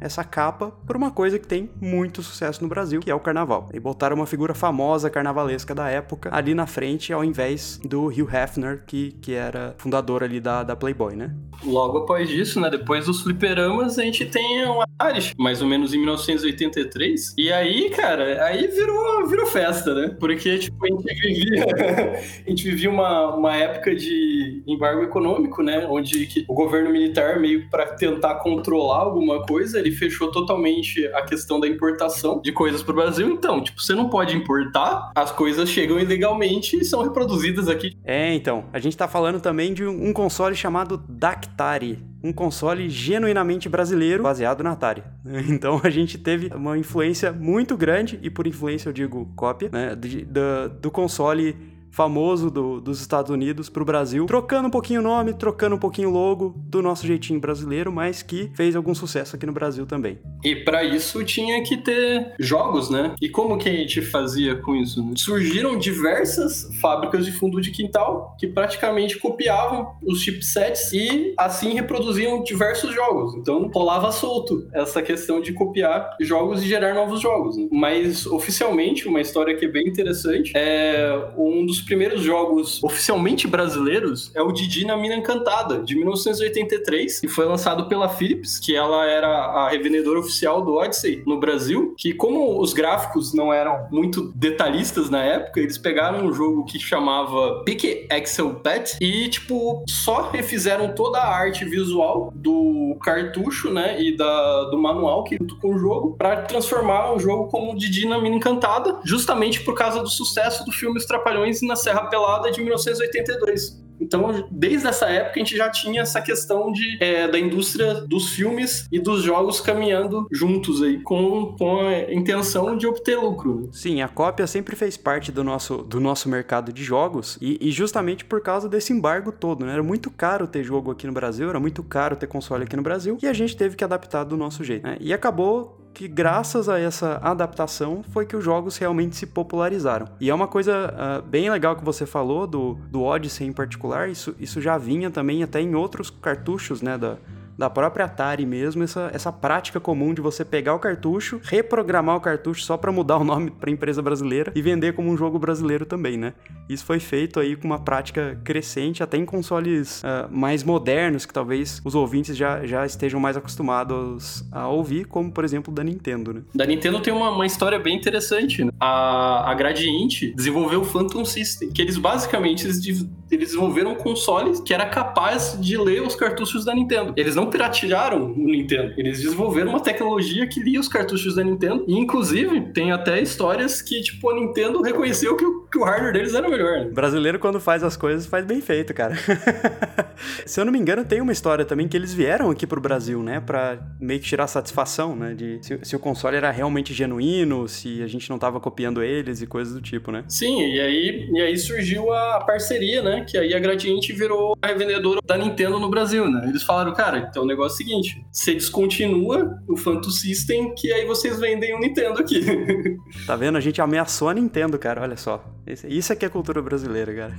essa 0.00 0.24
capa 0.24 0.72
por 0.86 0.96
uma 0.96 1.10
coisa 1.10 1.38
que 1.38 1.46
tem 1.46 1.70
muito 1.80 2.22
sucesso 2.22 2.62
no 2.62 2.68
Brasil, 2.68 3.00
que 3.00 3.10
é 3.10 3.14
o 3.14 3.20
carnaval. 3.20 3.68
E 3.72 3.80
botaram 3.80 4.16
uma 4.16 4.26
figura 4.26 4.54
famosa 4.54 5.10
carnavalesca 5.10 5.74
da 5.74 5.88
época 5.88 6.30
ali 6.32 6.54
na 6.54 6.66
frente, 6.66 7.12
ao 7.12 7.24
invés 7.24 7.80
do 7.84 8.06
Hugh 8.06 8.28
Hefner, 8.32 8.84
que, 8.86 9.12
que 9.20 9.32
era 9.32 9.74
fundador 9.78 10.22
ali 10.22 10.40
da, 10.40 10.62
da 10.62 10.76
Playboy, 10.76 11.14
né? 11.16 11.34
Logo 11.64 11.98
após 11.98 12.30
isso, 12.30 12.60
né, 12.60 12.68
depois 12.68 13.06
dos 13.06 13.22
fliperamas, 13.22 13.98
a 13.98 14.02
gente 14.02 14.26
tem 14.26 14.64
o 14.66 14.82
Atari, 14.82 15.32
mais 15.38 15.62
ou 15.62 15.68
menos 15.68 15.94
em 15.94 15.98
1983. 15.98 17.34
E 17.38 17.52
aí, 17.52 17.90
cara, 17.90 18.44
aí 18.44 18.66
virou, 18.66 19.26
virou 19.26 19.46
festa, 19.46 19.94
né? 19.94 20.16
Porque, 20.18 20.58
tipo, 20.58 20.76
a 20.84 20.88
gente 20.88 21.14
vivia, 21.20 21.64
a 22.46 22.50
gente 22.50 22.64
vivia 22.64 22.90
uma, 22.90 23.34
uma 23.34 23.56
época 23.56 23.94
de 23.94 24.62
embargo 24.66 25.02
econômico, 25.02 25.62
né? 25.62 25.86
Onde 25.88 26.44
o 26.48 26.54
governo 26.54 26.90
militar, 26.90 27.40
meio 27.40 27.68
para 27.70 27.86
tentar 27.86 28.36
controlar 28.36 28.98
alguma 28.98 29.33
coisa, 29.42 29.78
ele 29.78 29.90
fechou 29.90 30.30
totalmente 30.30 31.06
a 31.08 31.22
questão 31.22 31.58
da 31.58 31.66
importação 31.66 32.40
de 32.42 32.52
coisas 32.52 32.82
pro 32.82 32.94
Brasil. 32.94 33.28
Então, 33.30 33.62
tipo, 33.62 33.80
você 33.80 33.94
não 33.94 34.08
pode 34.08 34.36
importar, 34.36 35.12
as 35.14 35.32
coisas 35.32 35.68
chegam 35.68 35.98
ilegalmente 35.98 36.76
e 36.76 36.84
são 36.84 37.02
reproduzidas 37.02 37.68
aqui. 37.68 37.96
É, 38.04 38.34
então, 38.34 38.64
a 38.72 38.78
gente 38.78 38.96
tá 38.96 39.08
falando 39.08 39.40
também 39.40 39.74
de 39.74 39.84
um 39.84 40.12
console 40.12 40.54
chamado 40.54 41.02
Dactari, 41.08 41.98
um 42.24 42.32
console 42.32 42.88
genuinamente 42.88 43.68
brasileiro 43.68 44.22
baseado 44.22 44.62
na 44.62 44.72
Atari. 44.72 45.02
Então 45.46 45.80
a 45.84 45.90
gente 45.90 46.16
teve 46.16 46.50
uma 46.54 46.78
influência 46.78 47.30
muito 47.32 47.76
grande, 47.76 48.18
e 48.22 48.30
por 48.30 48.46
influência 48.46 48.88
eu 48.88 48.92
digo 48.92 49.30
cópia, 49.36 49.68
né, 49.70 49.94
do, 49.94 50.68
do 50.80 50.90
console 50.90 51.54
famoso 51.94 52.50
do, 52.50 52.80
dos 52.80 53.00
Estados 53.00 53.30
Unidos 53.30 53.68
para 53.70 53.82
o 53.82 53.86
Brasil, 53.86 54.26
trocando 54.26 54.66
um 54.66 54.70
pouquinho 54.70 55.00
o 55.00 55.02
nome, 55.02 55.32
trocando 55.32 55.76
um 55.76 55.78
pouquinho 55.78 56.08
o 56.08 56.12
logo 56.12 56.52
do 56.56 56.82
nosso 56.82 57.06
jeitinho 57.06 57.38
brasileiro, 57.38 57.92
mas 57.92 58.20
que 58.20 58.50
fez 58.54 58.74
algum 58.74 58.94
sucesso 58.94 59.36
aqui 59.36 59.46
no 59.46 59.52
Brasil 59.52 59.86
também. 59.86 60.18
E 60.42 60.56
para 60.56 60.82
isso 60.82 61.22
tinha 61.22 61.62
que 61.62 61.76
ter 61.76 62.34
jogos, 62.38 62.90
né? 62.90 63.14
E 63.22 63.28
como 63.28 63.56
que 63.56 63.68
a 63.68 63.72
gente 63.72 64.02
fazia 64.02 64.56
com 64.56 64.74
isso? 64.74 65.02
Né? 65.04 65.12
Surgiram 65.16 65.78
diversas 65.78 66.68
fábricas 66.80 67.24
de 67.24 67.30
fundo 67.30 67.60
de 67.60 67.70
quintal 67.70 68.34
que 68.40 68.48
praticamente 68.48 69.18
copiavam 69.18 69.94
os 70.02 70.20
chipsets 70.20 70.92
e 70.92 71.32
assim 71.38 71.74
reproduziam 71.74 72.42
diversos 72.42 72.92
jogos. 72.92 73.36
Então 73.36 73.70
rolava 73.72 74.10
solto 74.10 74.66
essa 74.72 75.00
questão 75.00 75.40
de 75.40 75.52
copiar 75.52 76.16
jogos 76.20 76.62
e 76.62 76.66
gerar 76.66 76.92
novos 76.92 77.20
jogos. 77.20 77.56
Né? 77.56 77.68
Mas 77.70 78.26
oficialmente, 78.26 79.06
uma 79.06 79.20
história 79.20 79.56
que 79.56 79.64
é 79.64 79.68
bem 79.68 79.86
interessante, 79.86 80.50
é 80.56 81.32
um 81.36 81.64
dos 81.64 81.83
primeiros 81.84 82.22
jogos 82.22 82.82
oficialmente 82.82 83.46
brasileiros 83.46 84.30
é 84.34 84.42
o 84.42 84.52
Didi 84.52 84.84
na 84.84 84.96
Mina 84.96 85.14
Encantada, 85.14 85.82
de 85.82 85.94
1983, 85.94 87.22
e 87.22 87.28
foi 87.28 87.44
lançado 87.44 87.86
pela 87.88 88.08
Philips, 88.08 88.58
que 88.58 88.74
ela 88.74 89.06
era 89.06 89.28
a 89.28 89.68
revendedora 89.68 90.18
oficial 90.18 90.62
do 90.62 90.74
Odyssey 90.74 91.22
no 91.26 91.38
Brasil, 91.38 91.94
que 91.98 92.14
como 92.14 92.60
os 92.60 92.72
gráficos 92.72 93.34
não 93.34 93.52
eram 93.52 93.86
muito 93.90 94.32
detalhistas 94.34 95.10
na 95.10 95.22
época, 95.22 95.60
eles 95.60 95.78
pegaram 95.78 96.26
um 96.26 96.32
jogo 96.32 96.64
que 96.64 96.78
chamava 96.78 97.62
Pick 97.64 98.08
Excel 98.10 98.54
Pet 98.56 98.96
e, 99.00 99.28
tipo, 99.28 99.84
só 99.88 100.30
refizeram 100.30 100.94
toda 100.94 101.18
a 101.18 101.34
arte 101.34 101.64
visual 101.64 102.32
do 102.34 102.96
cartucho, 103.02 103.70
né, 103.70 104.00
e 104.00 104.16
da, 104.16 104.64
do 104.64 104.78
manual 104.78 105.24
que 105.24 105.36
junto 105.36 105.56
com 105.56 105.74
o 105.74 105.78
jogo, 105.78 106.16
para 106.16 106.42
transformar 106.42 107.12
o 107.12 107.18
jogo 107.18 107.48
como 107.48 107.76
Didi 107.76 108.06
na 108.06 108.20
Mina 108.20 108.36
Encantada, 108.36 109.00
justamente 109.04 109.60
por 109.62 109.74
causa 109.74 110.00
do 110.00 110.08
sucesso 110.08 110.64
do 110.64 110.72
filme 110.72 110.98
Os 110.98 111.06
Trapalhões 111.06 111.62
na 111.62 111.73
Serra 111.76 112.06
Pelada 112.06 112.50
de 112.50 112.62
1982. 112.62 113.84
Então, 114.00 114.46
desde 114.50 114.86
essa 114.86 115.06
época, 115.06 115.34
a 115.36 115.38
gente 115.38 115.56
já 115.56 115.70
tinha 115.70 116.02
essa 116.02 116.20
questão 116.20 116.72
de, 116.72 116.98
é, 117.00 117.28
da 117.28 117.38
indústria 117.38 117.94
dos 117.94 118.30
filmes 118.30 118.86
e 118.90 118.98
dos 118.98 119.22
jogos 119.22 119.60
caminhando 119.60 120.26
juntos 120.32 120.82
aí, 120.82 121.00
com, 121.02 121.54
com 121.56 121.80
a 121.80 122.12
intenção 122.12 122.76
de 122.76 122.86
obter 122.86 123.16
lucro. 123.16 123.68
Sim, 123.72 124.02
a 124.02 124.08
cópia 124.08 124.46
sempre 124.46 124.76
fez 124.76 124.96
parte 124.96 125.30
do 125.30 125.44
nosso, 125.44 125.78
do 125.78 126.00
nosso 126.00 126.28
mercado 126.28 126.72
de 126.72 126.82
jogos 126.82 127.38
e, 127.40 127.58
e 127.60 127.70
justamente 127.70 128.24
por 128.24 128.40
causa 128.40 128.68
desse 128.68 128.92
embargo 128.92 129.32
todo, 129.32 129.64
né? 129.64 129.72
Era 129.72 129.82
muito 129.82 130.10
caro 130.10 130.46
ter 130.46 130.62
jogo 130.64 130.90
aqui 130.90 131.06
no 131.06 131.12
Brasil, 131.12 131.48
era 131.48 131.60
muito 131.60 131.82
caro 131.82 132.16
ter 132.16 132.26
console 132.26 132.64
aqui 132.64 132.76
no 132.76 132.82
Brasil 132.82 133.18
e 133.22 133.26
a 133.26 133.32
gente 133.32 133.56
teve 133.56 133.76
que 133.76 133.84
adaptar 133.84 134.24
do 134.24 134.36
nosso 134.36 134.64
jeito, 134.64 134.86
né? 134.86 134.96
E 135.00 135.12
acabou 135.12 135.83
que 135.94 136.08
graças 136.08 136.68
a 136.68 136.78
essa 136.78 137.18
adaptação 137.22 138.02
foi 138.10 138.26
que 138.26 138.36
os 138.36 138.44
jogos 138.44 138.76
realmente 138.76 139.16
se 139.16 139.26
popularizaram. 139.26 140.08
E 140.20 140.28
é 140.28 140.34
uma 140.34 140.48
coisa 140.48 140.92
uh, 140.92 141.22
bem 141.22 141.48
legal 141.48 141.76
que 141.76 141.84
você 141.84 142.04
falou 142.04 142.46
do, 142.46 142.74
do 142.90 143.02
Odyssey 143.02 143.46
em 143.46 143.52
particular, 143.52 144.08
isso, 144.10 144.34
isso 144.38 144.60
já 144.60 144.76
vinha 144.76 145.10
também 145.10 145.42
até 145.42 145.60
em 145.60 145.74
outros 145.74 146.10
cartuchos, 146.10 146.82
né, 146.82 146.98
da, 146.98 147.16
da 147.56 147.70
própria 147.70 148.04
Atari 148.04 148.44
mesmo, 148.46 148.82
essa, 148.82 149.10
essa 149.12 149.32
prática 149.32 149.80
comum 149.80 150.12
de 150.12 150.20
você 150.20 150.44
pegar 150.44 150.74
o 150.74 150.78
cartucho, 150.78 151.40
reprogramar 151.42 152.16
o 152.16 152.20
cartucho 152.20 152.62
só 152.62 152.76
para 152.76 152.92
mudar 152.92 153.18
o 153.18 153.24
nome 153.24 153.50
para 153.50 153.70
empresa 153.70 154.02
brasileira 154.02 154.52
e 154.54 154.62
vender 154.62 154.94
como 154.94 155.10
um 155.10 155.16
jogo 155.16 155.38
brasileiro 155.38 155.86
também, 155.86 156.16
né? 156.16 156.34
Isso 156.68 156.84
foi 156.84 156.98
feito 156.98 157.38
aí 157.38 157.56
com 157.56 157.66
uma 157.66 157.78
prática 157.78 158.40
crescente, 158.44 159.02
até 159.02 159.16
em 159.16 159.24
consoles 159.24 160.02
uh, 160.02 160.28
mais 160.30 160.62
modernos, 160.62 161.26
que 161.26 161.32
talvez 161.32 161.80
os 161.84 161.94
ouvintes 161.94 162.36
já, 162.36 162.64
já 162.66 162.86
estejam 162.86 163.20
mais 163.20 163.36
acostumados 163.36 164.44
a 164.50 164.68
ouvir, 164.68 165.04
como 165.06 165.30
por 165.30 165.44
exemplo 165.44 165.72
da 165.72 165.84
Nintendo, 165.84 166.32
né? 166.32 166.42
Da 166.54 166.66
Nintendo 166.66 167.00
tem 167.00 167.12
uma, 167.12 167.30
uma 167.30 167.46
história 167.46 167.78
bem 167.78 167.96
interessante. 167.96 168.64
Né? 168.64 168.70
A, 168.80 169.50
a 169.50 169.54
Gradiente 169.54 170.32
desenvolveu 170.34 170.80
o 170.80 170.84
Phantom 170.84 171.24
System, 171.24 171.70
que 171.70 171.82
eles 171.82 171.96
basicamente 171.98 172.64
eles, 172.64 172.84
eles 173.30 173.48
desenvolveram 173.48 173.92
um 173.92 173.96
console 173.96 174.62
que 174.62 174.72
era 174.72 174.86
capaz 174.86 175.58
de 175.60 175.76
ler 175.76 176.02
os 176.02 176.14
cartuchos 176.14 176.64
da 176.64 176.74
Nintendo. 176.74 177.12
Eles 177.16 177.34
não 177.34 177.43
piratearam 177.46 178.32
o 178.32 178.46
Nintendo, 178.46 178.94
eles 178.96 179.20
desenvolveram 179.20 179.70
uma 179.70 179.80
tecnologia 179.80 180.46
que 180.46 180.60
lia 180.60 180.80
os 180.80 180.88
cartuchos 180.88 181.34
da 181.34 181.44
Nintendo. 181.44 181.84
E, 181.86 181.94
inclusive, 181.94 182.72
tem 182.72 182.92
até 182.92 183.20
histórias 183.20 183.82
que, 183.82 184.00
tipo, 184.00 184.30
a 184.30 184.34
Nintendo 184.34 184.82
reconheceu 184.82 185.36
que 185.36 185.44
o, 185.44 185.62
que 185.62 185.78
o 185.78 185.84
hardware 185.84 186.12
deles 186.12 186.34
era 186.34 186.48
melhor. 186.48 186.80
Né? 186.80 186.90
Brasileiro, 186.90 187.38
quando 187.38 187.60
faz 187.60 187.82
as 187.82 187.96
coisas, 187.96 188.26
faz 188.26 188.44
bem 188.44 188.60
feito, 188.60 188.92
cara. 188.94 189.14
Se 190.46 190.60
eu 190.60 190.64
não 190.64 190.72
me 190.72 190.78
engano, 190.78 191.04
tem 191.04 191.20
uma 191.20 191.32
história 191.32 191.64
também 191.64 191.88
que 191.88 191.96
eles 191.96 192.14
vieram 192.14 192.50
aqui 192.50 192.66
pro 192.66 192.80
Brasil, 192.80 193.22
né? 193.22 193.40
Pra 193.40 193.78
meio 194.00 194.20
que 194.20 194.26
tirar 194.26 194.46
satisfação, 194.46 195.14
né? 195.16 195.34
De 195.34 195.58
se, 195.62 195.78
se 195.82 195.96
o 195.96 195.98
console 195.98 196.36
era 196.36 196.50
realmente 196.50 196.94
genuíno, 196.94 197.68
se 197.68 198.02
a 198.02 198.06
gente 198.06 198.28
não 198.30 198.38
tava 198.38 198.60
copiando 198.60 199.02
eles 199.02 199.42
e 199.42 199.46
coisas 199.46 199.74
do 199.74 199.80
tipo, 199.80 200.10
né? 200.10 200.24
Sim, 200.28 200.60
e 200.72 200.80
aí, 200.80 201.28
e 201.32 201.40
aí 201.40 201.56
surgiu 201.56 202.12
a 202.12 202.40
parceria, 202.44 203.02
né? 203.02 203.24
Que 203.28 203.36
aí 203.36 203.54
a 203.54 203.58
Gradiente 203.58 204.12
virou 204.12 204.56
a 204.60 204.66
revendedora 204.68 205.20
da 205.24 205.36
Nintendo 205.36 205.78
no 205.78 205.88
Brasil, 205.88 206.30
né? 206.30 206.46
Eles 206.48 206.62
falaram, 206.62 206.92
cara, 206.92 207.30
então 207.34 207.42
o 207.42 207.46
negócio 207.46 207.72
é 207.72 207.74
o 207.74 207.76
seguinte: 207.76 208.24
você 208.30 208.54
descontinua 208.54 209.60
o 209.68 209.76
Phantom 209.76 210.08
System, 210.08 210.72
que 210.76 210.92
aí 210.92 211.04
vocês 211.04 211.40
vendem 211.40 211.74
o 211.74 211.80
Nintendo 211.80 212.20
aqui. 212.20 212.44
Tá 213.26 213.36
vendo? 213.36 213.56
A 213.56 213.60
gente 213.60 213.80
ameaçou 213.80 214.28
a 214.28 214.34
Nintendo, 214.34 214.78
cara, 214.78 215.00
olha 215.00 215.16
só. 215.16 215.44
Isso 215.88 216.12
aqui 216.12 216.26
é 216.26 216.28
cultura 216.28 216.60
brasileira, 216.60 217.14
cara. 217.14 217.34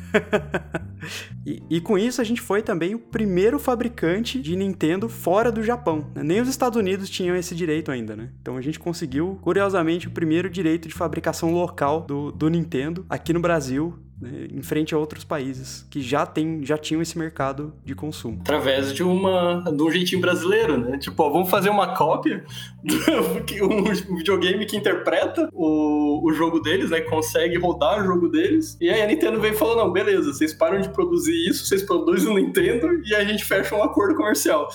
e, 1.45 1.61
e, 1.69 1.81
com 1.81 1.97
isso 1.97 2.21
a 2.21 2.23
gente 2.23 2.41
foi 2.41 2.63
também 2.63 2.95
o 2.95 2.99
primeiro 2.99 3.59
fabricante 3.59 4.41
de 4.41 4.55
Nintendo 4.55 5.07
fora 5.07 5.51
do 5.51 5.61
Japão. 5.61 6.11
Nem 6.15 6.41
os 6.41 6.49
Estados 6.49 6.77
Unidos 6.77 7.09
tinham 7.09 7.35
esse 7.35 7.53
direito 7.53 7.91
ainda, 7.91 8.15
né? 8.15 8.31
Então 8.41 8.57
a 8.57 8.61
gente 8.61 8.79
conseguiu, 8.79 9.37
curiosamente, 9.41 10.07
o 10.07 10.11
primeiro 10.11 10.49
direito 10.49 10.87
de 10.87 10.93
fabricação 10.93 11.53
local 11.53 12.01
do, 12.01 12.31
do 12.31 12.49
Nintendo 12.49 13.05
aqui 13.07 13.31
no 13.31 13.39
Brasil 13.39 13.93
né, 14.19 14.47
em 14.49 14.61
frente 14.61 14.95
a 14.95 14.97
outros 14.97 15.23
países 15.23 15.85
que 15.89 16.01
já, 16.01 16.25
tem, 16.25 16.63
já 16.63 16.77
tinham 16.77 17.01
esse 17.01 17.17
mercado 17.17 17.73
de 17.83 17.93
consumo. 17.93 18.39
Através 18.41 18.93
de, 18.93 19.03
uma, 19.03 19.61
de 19.61 19.83
um 19.83 19.91
jeitinho 19.91 20.21
brasileiro, 20.21 20.77
né? 20.77 20.97
Tipo, 20.97 21.23
ó, 21.23 21.29
vamos 21.29 21.49
fazer 21.49 21.69
uma 21.69 21.95
cópia 21.95 22.45
de 22.83 23.61
um 23.61 24.15
videogame 24.15 24.65
que 24.65 24.77
interpreta 24.77 25.49
o, 25.51 26.25
o 26.25 26.33
jogo 26.33 26.59
deles, 26.59 26.89
né? 26.89 27.01
Consegue 27.01 27.57
rodar 27.57 28.01
o 28.01 28.05
jogo 28.05 28.29
deles. 28.29 28.77
E 28.79 28.89
aí 28.89 29.01
a 29.01 29.07
Nintendo 29.07 29.39
veio 29.39 29.53
e 29.53 29.57
falou: 29.57 29.75
não, 29.75 29.91
beleza, 29.91 30.33
vocês 30.33 30.53
param 30.53 30.79
de 30.79 30.89
produzir 30.89 31.49
isso, 31.49 31.65
vocês 31.65 31.83
produzem 31.83 32.31
o 32.31 32.35
Nintendo 32.35 32.87
e 33.05 33.13
a 33.13 33.23
gente 33.25 33.43
fecha 33.43 33.75
um 33.75 33.83
acordo 33.83 34.15
comercial. 34.15 34.69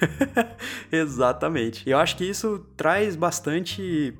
Exatamente. 0.90 1.88
Eu 1.88 1.98
acho 1.98 2.16
que 2.16 2.24
isso 2.24 2.66
traz 2.76 3.14
bastante 3.14 4.14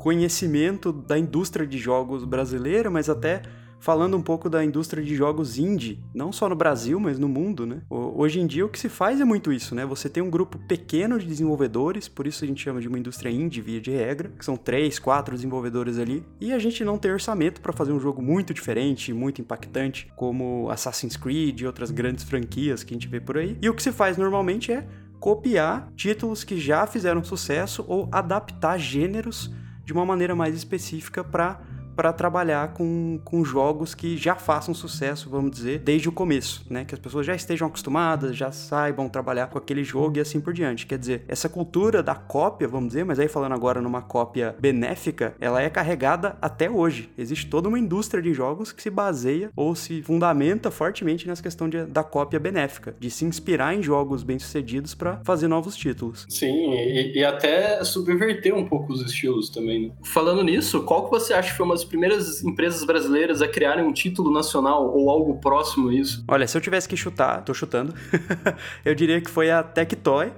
conhecimento 0.00 0.92
da 0.92 1.18
indústria 1.18 1.66
de 1.66 1.76
jogos 1.76 2.24
brasileira, 2.24 2.90
mas 2.90 3.10
até 3.10 3.42
falando 3.78 4.16
um 4.16 4.22
pouco 4.22 4.48
da 4.48 4.64
indústria 4.64 5.02
de 5.02 5.14
jogos 5.14 5.58
indie, 5.58 6.02
não 6.14 6.32
só 6.32 6.48
no 6.48 6.54
Brasil, 6.54 6.98
mas 6.98 7.18
no 7.18 7.28
mundo, 7.28 7.66
né? 7.66 7.82
Hoje 7.88 8.40
em 8.40 8.46
dia 8.46 8.64
o 8.64 8.68
que 8.68 8.78
se 8.78 8.88
faz 8.88 9.20
é 9.20 9.24
muito 9.24 9.52
isso, 9.52 9.74
né? 9.74 9.84
Você 9.86 10.08
tem 10.08 10.22
um 10.22 10.30
grupo 10.30 10.58
pequeno 10.58 11.18
de 11.18 11.26
desenvolvedores, 11.26 12.08
por 12.08 12.26
isso 12.26 12.44
a 12.44 12.46
gente 12.46 12.62
chama 12.62 12.80
de 12.80 12.88
uma 12.88 12.98
indústria 12.98 13.30
indie 13.30 13.60
via 13.60 13.80
de 13.80 13.90
regra, 13.90 14.30
que 14.38 14.44
são 14.44 14.56
três, 14.56 14.98
quatro 14.98 15.34
desenvolvedores 15.34 15.98
ali, 15.98 16.24
e 16.40 16.52
a 16.52 16.58
gente 16.58 16.84
não 16.84 16.98
tem 16.98 17.10
orçamento 17.10 17.60
para 17.60 17.72
fazer 17.72 17.92
um 17.92 18.00
jogo 18.00 18.22
muito 18.22 18.52
diferente, 18.54 19.12
muito 19.12 19.40
impactante, 19.40 20.10
como 20.16 20.68
Assassin's 20.70 21.16
Creed 21.16 21.60
e 21.60 21.66
outras 21.66 21.90
grandes 21.90 22.24
franquias 22.24 22.82
que 22.82 22.94
a 22.94 22.96
gente 22.96 23.08
vê 23.08 23.20
por 23.20 23.38
aí. 23.38 23.56
E 23.62 23.68
o 23.68 23.74
que 23.74 23.82
se 23.82 23.92
faz 23.92 24.16
normalmente 24.16 24.72
é 24.72 24.86
copiar 25.18 25.90
títulos 25.94 26.42
que 26.42 26.58
já 26.58 26.86
fizeram 26.86 27.22
sucesso 27.22 27.84
ou 27.86 28.08
adaptar 28.10 28.78
gêneros 28.78 29.50
de 29.90 29.92
uma 29.92 30.06
maneira 30.06 30.36
mais 30.36 30.54
específica 30.54 31.24
para 31.24 31.60
para 31.94 32.12
trabalhar 32.12 32.72
com, 32.74 33.20
com 33.24 33.44
jogos 33.44 33.94
que 33.94 34.16
já 34.16 34.34
façam 34.34 34.74
sucesso, 34.74 35.28
vamos 35.28 35.50
dizer, 35.50 35.78
desde 35.80 36.08
o 36.08 36.12
começo, 36.12 36.64
né? 36.68 36.84
Que 36.84 36.94
as 36.94 37.00
pessoas 37.00 37.26
já 37.26 37.34
estejam 37.34 37.68
acostumadas, 37.68 38.36
já 38.36 38.52
saibam 38.52 39.08
trabalhar 39.08 39.48
com 39.48 39.58
aquele 39.58 39.84
jogo 39.84 40.18
e 40.18 40.20
assim 40.20 40.40
por 40.40 40.52
diante. 40.52 40.86
Quer 40.86 40.98
dizer, 40.98 41.24
essa 41.28 41.48
cultura 41.48 42.02
da 42.02 42.14
cópia, 42.14 42.68
vamos 42.68 42.88
dizer, 42.88 43.04
mas 43.04 43.18
aí 43.18 43.28
falando 43.28 43.52
agora 43.52 43.80
numa 43.80 44.02
cópia 44.02 44.54
benéfica, 44.58 45.34
ela 45.40 45.62
é 45.62 45.68
carregada 45.68 46.36
até 46.40 46.70
hoje. 46.70 47.10
Existe 47.16 47.46
toda 47.46 47.68
uma 47.68 47.78
indústria 47.78 48.22
de 48.22 48.32
jogos 48.32 48.72
que 48.72 48.82
se 48.82 48.90
baseia 48.90 49.50
ou 49.54 49.74
se 49.74 50.02
fundamenta 50.02 50.70
fortemente 50.70 51.26
nessa 51.26 51.42
questão 51.42 51.68
de, 51.68 51.84
da 51.84 52.02
cópia 52.02 52.38
benéfica, 52.38 52.94
de 52.98 53.10
se 53.10 53.24
inspirar 53.24 53.74
em 53.74 53.82
jogos 53.82 54.22
bem-sucedidos 54.22 54.94
para 54.94 55.20
fazer 55.24 55.48
novos 55.48 55.76
títulos. 55.76 56.26
Sim, 56.28 56.72
e, 56.72 57.18
e, 57.18 57.24
até 57.24 57.82
subverter 57.84 58.54
um 58.54 58.66
pouco 58.66 58.92
os 58.92 59.02
estilos 59.02 59.50
também. 59.50 59.88
Né? 59.88 59.92
Falando 60.02 60.42
nisso, 60.42 60.82
qual 60.84 61.04
que 61.04 61.10
você 61.10 61.32
acha 61.32 61.50
que 61.50 61.56
foi 61.56 61.66
uma 61.66 61.74
das 61.74 61.84
primeiras 61.90 62.42
empresas 62.42 62.84
brasileiras 62.84 63.42
a 63.42 63.48
criarem 63.48 63.84
um 63.84 63.92
título 63.92 64.32
nacional 64.32 64.96
ou 64.96 65.10
algo 65.10 65.38
próximo 65.38 65.90
a 65.90 65.94
isso? 65.94 66.24
Olha, 66.26 66.46
se 66.46 66.56
eu 66.56 66.60
tivesse 66.60 66.88
que 66.88 66.96
chutar, 66.96 67.42
tô 67.44 67.52
chutando, 67.52 67.92
eu 68.84 68.94
diria 68.94 69.20
que 69.20 69.28
foi 69.28 69.50
a 69.50 69.62
Tectoy 69.62 70.32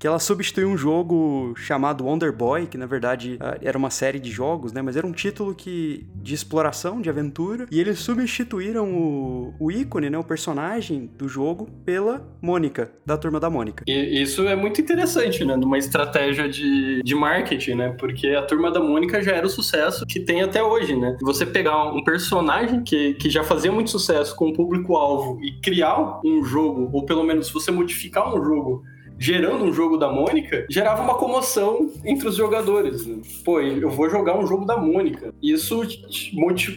que 0.00 0.06
ela 0.06 0.18
substituiu 0.18 0.66
um 0.66 0.78
jogo 0.78 1.52
chamado 1.56 2.06
Wonder 2.06 2.32
Boy, 2.32 2.66
que 2.66 2.78
na 2.78 2.86
verdade 2.86 3.36
ah, 3.38 3.58
era 3.60 3.76
uma 3.76 3.90
série 3.90 4.18
de 4.18 4.30
jogos, 4.30 4.72
né? 4.72 4.80
Mas 4.80 4.96
era 4.96 5.06
um 5.06 5.12
título 5.12 5.54
que 5.54 6.06
de 6.14 6.32
exploração, 6.32 7.02
de 7.02 7.10
aventura, 7.10 7.66
e 7.70 7.78
eles 7.78 7.98
substituíram 7.98 8.90
o, 8.90 9.54
o 9.60 9.70
ícone, 9.70 10.08
né? 10.08 10.16
O 10.16 10.24
personagem 10.24 11.10
do 11.18 11.28
jogo 11.28 11.68
pela 11.84 12.26
Mônica, 12.40 12.90
da 13.04 13.18
turma 13.18 13.38
da 13.38 13.50
Mônica. 13.50 13.84
E 13.86 14.22
isso 14.22 14.48
é 14.48 14.56
muito 14.56 14.80
interessante, 14.80 15.44
né? 15.44 15.54
Numa 15.54 15.76
estratégia 15.76 16.48
de, 16.48 17.02
de 17.02 17.14
marketing, 17.14 17.74
né? 17.74 17.94
Porque 17.98 18.28
a 18.28 18.42
turma 18.42 18.70
da 18.70 18.80
Mônica 18.80 19.22
já 19.22 19.32
era 19.32 19.46
o 19.46 19.50
sucesso 19.50 20.06
que 20.06 20.18
tem 20.18 20.40
até 20.40 20.62
hoje, 20.62 20.96
né? 20.96 21.18
Você 21.20 21.44
pegar 21.44 21.92
um 21.92 22.02
personagem 22.02 22.82
que, 22.82 23.12
que 23.14 23.28
já 23.28 23.44
fazia 23.44 23.70
muito 23.70 23.90
sucesso 23.90 24.34
com 24.34 24.48
o 24.48 24.54
público-alvo 24.54 25.38
e 25.42 25.60
criar 25.60 26.20
um 26.24 26.42
jogo, 26.42 26.88
ou 26.90 27.04
pelo 27.04 27.22
menos 27.22 27.50
você 27.50 27.70
modificar 27.70 28.34
um 28.34 28.42
jogo 28.42 28.82
gerando 29.20 29.64
um 29.64 29.72
jogo 29.72 29.98
da 29.98 30.10
Mônica, 30.10 30.66
gerava 30.70 31.02
uma 31.02 31.14
comoção 31.14 31.92
entre 32.04 32.26
os 32.26 32.36
jogadores. 32.36 33.06
Né? 33.06 33.18
Pô, 33.44 33.60
eu 33.60 33.90
vou 33.90 34.08
jogar 34.08 34.38
um 34.38 34.46
jogo 34.46 34.64
da 34.64 34.78
Mônica. 34.78 35.34
Isso 35.42 35.82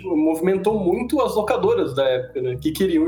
movimentou 0.05 0.77
muito 0.77 1.21
as 1.21 1.33
locadoras 1.35 1.95
da 1.95 2.03
época, 2.03 2.41
né? 2.41 2.57
Que 2.62 2.71
queriam 2.71 3.07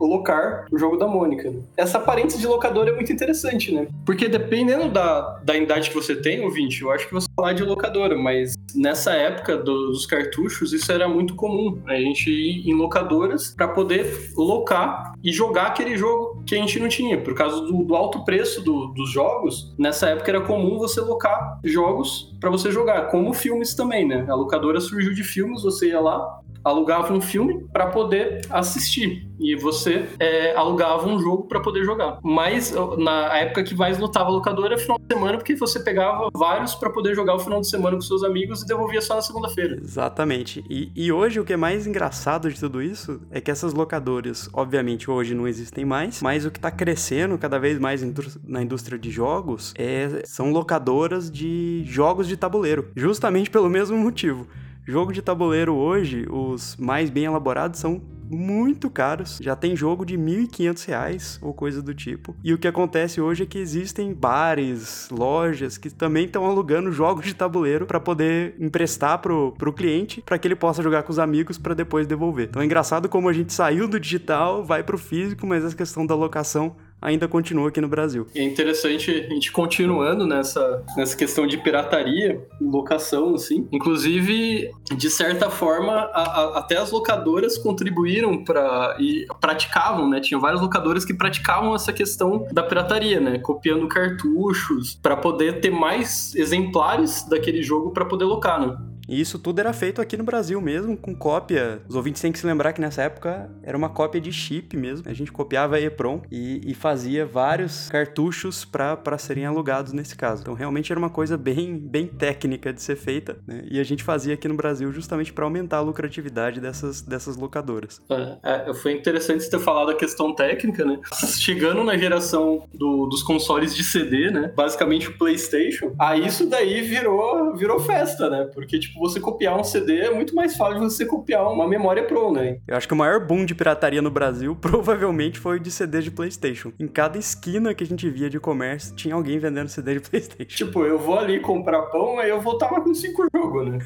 locar 0.00 0.66
o 0.72 0.78
jogo 0.78 0.96
da 0.96 1.06
Mônica. 1.06 1.50
Né? 1.50 1.60
Essa 1.76 1.98
aparência 1.98 2.38
de 2.38 2.46
locadora 2.46 2.90
é 2.90 2.94
muito 2.94 3.12
interessante, 3.12 3.72
né? 3.72 3.86
Porque 4.06 4.26
dependendo 4.26 4.88
da, 4.88 5.40
da 5.44 5.54
idade 5.54 5.90
que 5.90 5.94
você 5.94 6.16
tem, 6.16 6.42
ouvinte, 6.42 6.80
eu 6.80 6.90
acho 6.90 7.06
que 7.06 7.12
você 7.12 7.28
falar 7.36 7.52
de 7.52 7.62
locadora, 7.62 8.16
mas 8.16 8.54
nessa 8.74 9.12
época 9.12 9.58
dos 9.58 10.06
cartuchos, 10.06 10.72
isso 10.72 10.90
era 10.90 11.06
muito 11.06 11.34
comum. 11.34 11.82
A 11.86 11.96
gente 11.96 12.30
ir 12.30 12.66
em 12.66 12.74
locadoras 12.74 13.54
para 13.54 13.68
poder 13.68 14.30
locar 14.34 15.11
e 15.22 15.32
jogar 15.32 15.66
aquele 15.66 15.96
jogo 15.96 16.42
que 16.44 16.54
a 16.54 16.58
gente 16.58 16.78
não 16.80 16.88
tinha. 16.88 17.20
Por 17.20 17.34
causa 17.34 17.60
do, 17.60 17.84
do 17.84 17.94
alto 17.94 18.24
preço 18.24 18.62
do, 18.62 18.88
dos 18.88 19.10
jogos, 19.10 19.72
nessa 19.78 20.08
época 20.08 20.30
era 20.30 20.40
comum 20.40 20.78
você 20.78 21.00
locar 21.00 21.60
jogos 21.64 22.34
para 22.40 22.50
você 22.50 22.70
jogar, 22.70 23.10
como 23.10 23.32
filmes 23.32 23.74
também, 23.74 24.06
né? 24.06 24.26
A 24.28 24.34
locadora 24.34 24.80
surgiu 24.80 25.14
de 25.14 25.22
filmes, 25.22 25.62
você 25.62 25.88
ia 25.88 26.00
lá, 26.00 26.40
alugava 26.64 27.12
um 27.12 27.20
filme 27.20 27.64
para 27.72 27.86
poder 27.88 28.40
assistir 28.50 29.28
e 29.42 29.56
você 29.56 30.08
é, 30.18 30.54
alugava 30.54 31.08
um 31.08 31.18
jogo 31.18 31.48
para 31.48 31.60
poder 31.60 31.84
jogar. 31.84 32.18
Mas 32.22 32.72
na 32.96 33.36
época 33.38 33.64
que 33.64 33.74
mais 33.74 33.98
lotava 33.98 34.28
a 34.28 34.32
locadora 34.32 34.74
era 34.74 34.78
final 34.78 34.98
de 34.98 35.12
semana, 35.12 35.36
porque 35.36 35.56
você 35.56 35.80
pegava 35.80 36.28
vários 36.32 36.74
para 36.74 36.90
poder 36.90 37.14
jogar 37.14 37.34
o 37.34 37.38
final 37.38 37.60
de 37.60 37.68
semana 37.68 37.96
com 37.96 38.02
seus 38.02 38.22
amigos 38.22 38.62
e 38.62 38.66
devolvia 38.66 39.00
só 39.00 39.16
na 39.16 39.22
segunda-feira. 39.22 39.78
Exatamente. 39.82 40.64
E, 40.70 40.92
e 40.94 41.10
hoje 41.10 41.40
o 41.40 41.44
que 41.44 41.52
é 41.52 41.56
mais 41.56 41.86
engraçado 41.86 42.50
de 42.50 42.58
tudo 42.58 42.80
isso 42.80 43.20
é 43.30 43.40
que 43.40 43.50
essas 43.50 43.74
locadoras, 43.74 44.48
obviamente, 44.52 45.10
hoje 45.10 45.34
não 45.34 45.48
existem 45.48 45.84
mais, 45.84 46.22
mas 46.22 46.46
o 46.46 46.50
que 46.50 46.58
está 46.58 46.70
crescendo 46.70 47.36
cada 47.36 47.58
vez 47.58 47.78
mais 47.78 48.02
na 48.44 48.62
indústria 48.62 48.98
de 48.98 49.10
jogos 49.10 49.74
é, 49.76 50.22
são 50.24 50.52
locadoras 50.52 51.30
de 51.30 51.82
jogos 51.84 52.28
de 52.28 52.36
tabuleiro, 52.36 52.90
justamente 52.94 53.50
pelo 53.50 53.68
mesmo 53.68 53.96
motivo. 53.96 54.46
Jogo 54.92 55.10
de 55.10 55.22
tabuleiro 55.22 55.72
hoje, 55.72 56.26
os 56.28 56.76
mais 56.76 57.08
bem 57.08 57.24
elaborados 57.24 57.80
são 57.80 57.98
muito 58.28 58.90
caros. 58.90 59.38
Já 59.40 59.56
tem 59.56 59.74
jogo 59.74 60.04
de 60.04 60.16
R$ 60.16 60.46
1.500 60.46 61.38
ou 61.40 61.54
coisa 61.54 61.80
do 61.80 61.94
tipo. 61.94 62.36
E 62.44 62.52
o 62.52 62.58
que 62.58 62.68
acontece 62.68 63.18
hoje 63.18 63.44
é 63.44 63.46
que 63.46 63.56
existem 63.56 64.12
bares, 64.12 65.08
lojas 65.10 65.78
que 65.78 65.88
também 65.88 66.26
estão 66.26 66.44
alugando 66.44 66.92
jogos 66.92 67.24
de 67.24 67.32
tabuleiro 67.32 67.86
para 67.86 67.98
poder 67.98 68.54
emprestar 68.60 69.18
pro, 69.20 69.52
pro 69.52 69.72
cliente 69.72 70.20
para 70.20 70.36
que 70.36 70.46
ele 70.46 70.56
possa 70.56 70.82
jogar 70.82 71.04
com 71.04 71.10
os 71.10 71.18
amigos 71.18 71.56
para 71.56 71.72
depois 71.72 72.06
devolver. 72.06 72.48
Então 72.50 72.60
é 72.60 72.66
engraçado 72.66 73.08
como 73.08 73.30
a 73.30 73.32
gente 73.32 73.54
saiu 73.54 73.88
do 73.88 73.98
digital, 73.98 74.62
vai 74.62 74.82
pro 74.82 74.98
físico, 74.98 75.46
mas 75.46 75.64
essa 75.64 75.74
questão 75.74 76.04
da 76.04 76.14
locação 76.14 76.76
ainda 77.02 77.26
continua 77.26 77.68
aqui 77.68 77.80
no 77.80 77.88
Brasil. 77.88 78.26
É 78.34 78.42
interessante 78.42 79.10
a 79.10 79.34
gente 79.34 79.50
continuando 79.50 80.26
nessa, 80.26 80.84
nessa 80.96 81.16
questão 81.16 81.46
de 81.46 81.58
pirataria, 81.58 82.40
locação, 82.60 83.34
assim. 83.34 83.68
Inclusive, 83.72 84.70
de 84.96 85.10
certa 85.10 85.50
forma, 85.50 85.92
a, 85.92 86.22
a, 86.22 86.58
até 86.60 86.76
as 86.76 86.92
locadoras 86.92 87.58
contribuíram 87.58 88.44
para 88.44 88.96
e 89.00 89.26
praticavam, 89.40 90.08
né? 90.08 90.20
Tinham 90.20 90.40
várias 90.40 90.60
locadoras 90.60 91.04
que 91.04 91.12
praticavam 91.12 91.74
essa 91.74 91.92
questão 91.92 92.46
da 92.52 92.62
pirataria, 92.62 93.20
né? 93.20 93.38
Copiando 93.38 93.88
cartuchos 93.88 94.94
para 95.02 95.16
poder 95.16 95.60
ter 95.60 95.70
mais 95.70 96.34
exemplares 96.36 97.26
daquele 97.28 97.62
jogo 97.62 97.90
para 97.90 98.04
poder 98.04 98.24
locar, 98.24 98.60
né? 98.60 98.76
E 99.08 99.20
isso 99.20 99.38
tudo 99.38 99.58
era 99.58 99.72
feito 99.72 100.00
aqui 100.00 100.16
no 100.16 100.24
Brasil 100.24 100.60
mesmo, 100.60 100.96
com 100.96 101.14
cópia. 101.14 101.82
Os 101.88 101.94
ouvintes 101.94 102.20
têm 102.22 102.32
que 102.32 102.38
se 102.38 102.46
lembrar 102.46 102.72
que 102.72 102.80
nessa 102.80 103.02
época 103.02 103.50
era 103.62 103.76
uma 103.76 103.88
cópia 103.88 104.20
de 104.20 104.32
chip 104.32 104.76
mesmo. 104.76 105.08
A 105.08 105.12
gente 105.12 105.32
copiava 105.32 105.80
EPROM 105.80 106.22
e, 106.30 106.60
e 106.64 106.74
fazia 106.74 107.26
vários 107.26 107.88
cartuchos 107.88 108.64
para 108.64 109.18
serem 109.18 109.44
alugados 109.44 109.92
nesse 109.92 110.16
caso. 110.16 110.42
Então 110.42 110.54
realmente 110.54 110.92
era 110.92 110.98
uma 110.98 111.10
coisa 111.10 111.36
bem, 111.36 111.78
bem 111.78 112.06
técnica 112.06 112.72
de 112.72 112.82
ser 112.82 112.96
feita, 112.96 113.38
né? 113.46 113.64
E 113.70 113.80
a 113.80 113.84
gente 113.84 114.02
fazia 114.02 114.34
aqui 114.34 114.48
no 114.48 114.54
Brasil 114.54 114.92
justamente 114.92 115.32
para 115.32 115.44
aumentar 115.44 115.78
a 115.78 115.80
lucratividade 115.80 116.60
dessas, 116.60 117.02
dessas 117.02 117.36
locadoras. 117.36 118.00
É, 118.10 118.70
é, 118.70 118.74
foi 118.74 118.92
interessante 118.92 119.48
ter 119.48 119.58
falado 119.58 119.90
a 119.90 119.94
questão 119.94 120.34
técnica, 120.34 120.84
né? 120.84 121.00
Chegando 121.38 121.82
na 121.84 121.96
geração 121.96 122.68
do, 122.72 123.06
dos 123.06 123.22
consoles 123.22 123.74
de 123.74 123.82
CD, 123.82 124.30
né? 124.30 124.52
Basicamente 124.54 125.08
o 125.08 125.18
PlayStation, 125.18 125.94
aí 125.98 126.26
isso 126.26 126.48
daí 126.48 126.80
virou, 126.82 127.54
virou 127.56 127.78
festa, 127.80 128.30
né? 128.30 128.48
Porque, 128.54 128.78
tipo, 128.92 129.00
você 129.00 129.18
copiar 129.18 129.58
um 129.58 129.64
CD 129.64 130.00
é 130.00 130.10
muito 130.10 130.34
mais 130.34 130.56
fácil 130.56 130.74
de 130.74 130.84
você 130.84 131.06
copiar 131.06 131.50
uma 131.50 131.66
memória 131.66 132.04
Pro, 132.04 132.32
né? 132.32 132.58
Eu 132.66 132.76
acho 132.76 132.86
que 132.86 132.94
o 132.94 132.96
maior 132.96 133.24
boom 133.24 133.44
de 133.44 133.54
pirataria 133.54 134.02
no 134.02 134.10
Brasil 134.10 134.56
provavelmente 134.60 135.38
foi 135.38 135.58
de 135.58 135.70
CD 135.70 136.00
de 136.00 136.10
PlayStation. 136.10 136.72
Em 136.78 136.86
cada 136.86 137.18
esquina 137.18 137.74
que 137.74 137.82
a 137.82 137.86
gente 137.86 138.08
via 138.08 138.28
de 138.28 138.38
comércio, 138.38 138.94
tinha 138.94 139.14
alguém 139.14 139.38
vendendo 139.38 139.68
CD 139.68 139.94
de 139.94 140.00
PlayStation. 140.00 140.64
Tipo, 140.64 140.84
eu 140.84 140.98
vou 140.98 141.18
ali 141.18 141.40
comprar 141.40 141.82
pão, 141.82 142.18
aí 142.18 142.30
eu 142.30 142.40
voltava 142.40 142.80
com 142.80 142.94
cinco 142.94 143.26
jogos, 143.34 143.68
né? 143.68 143.78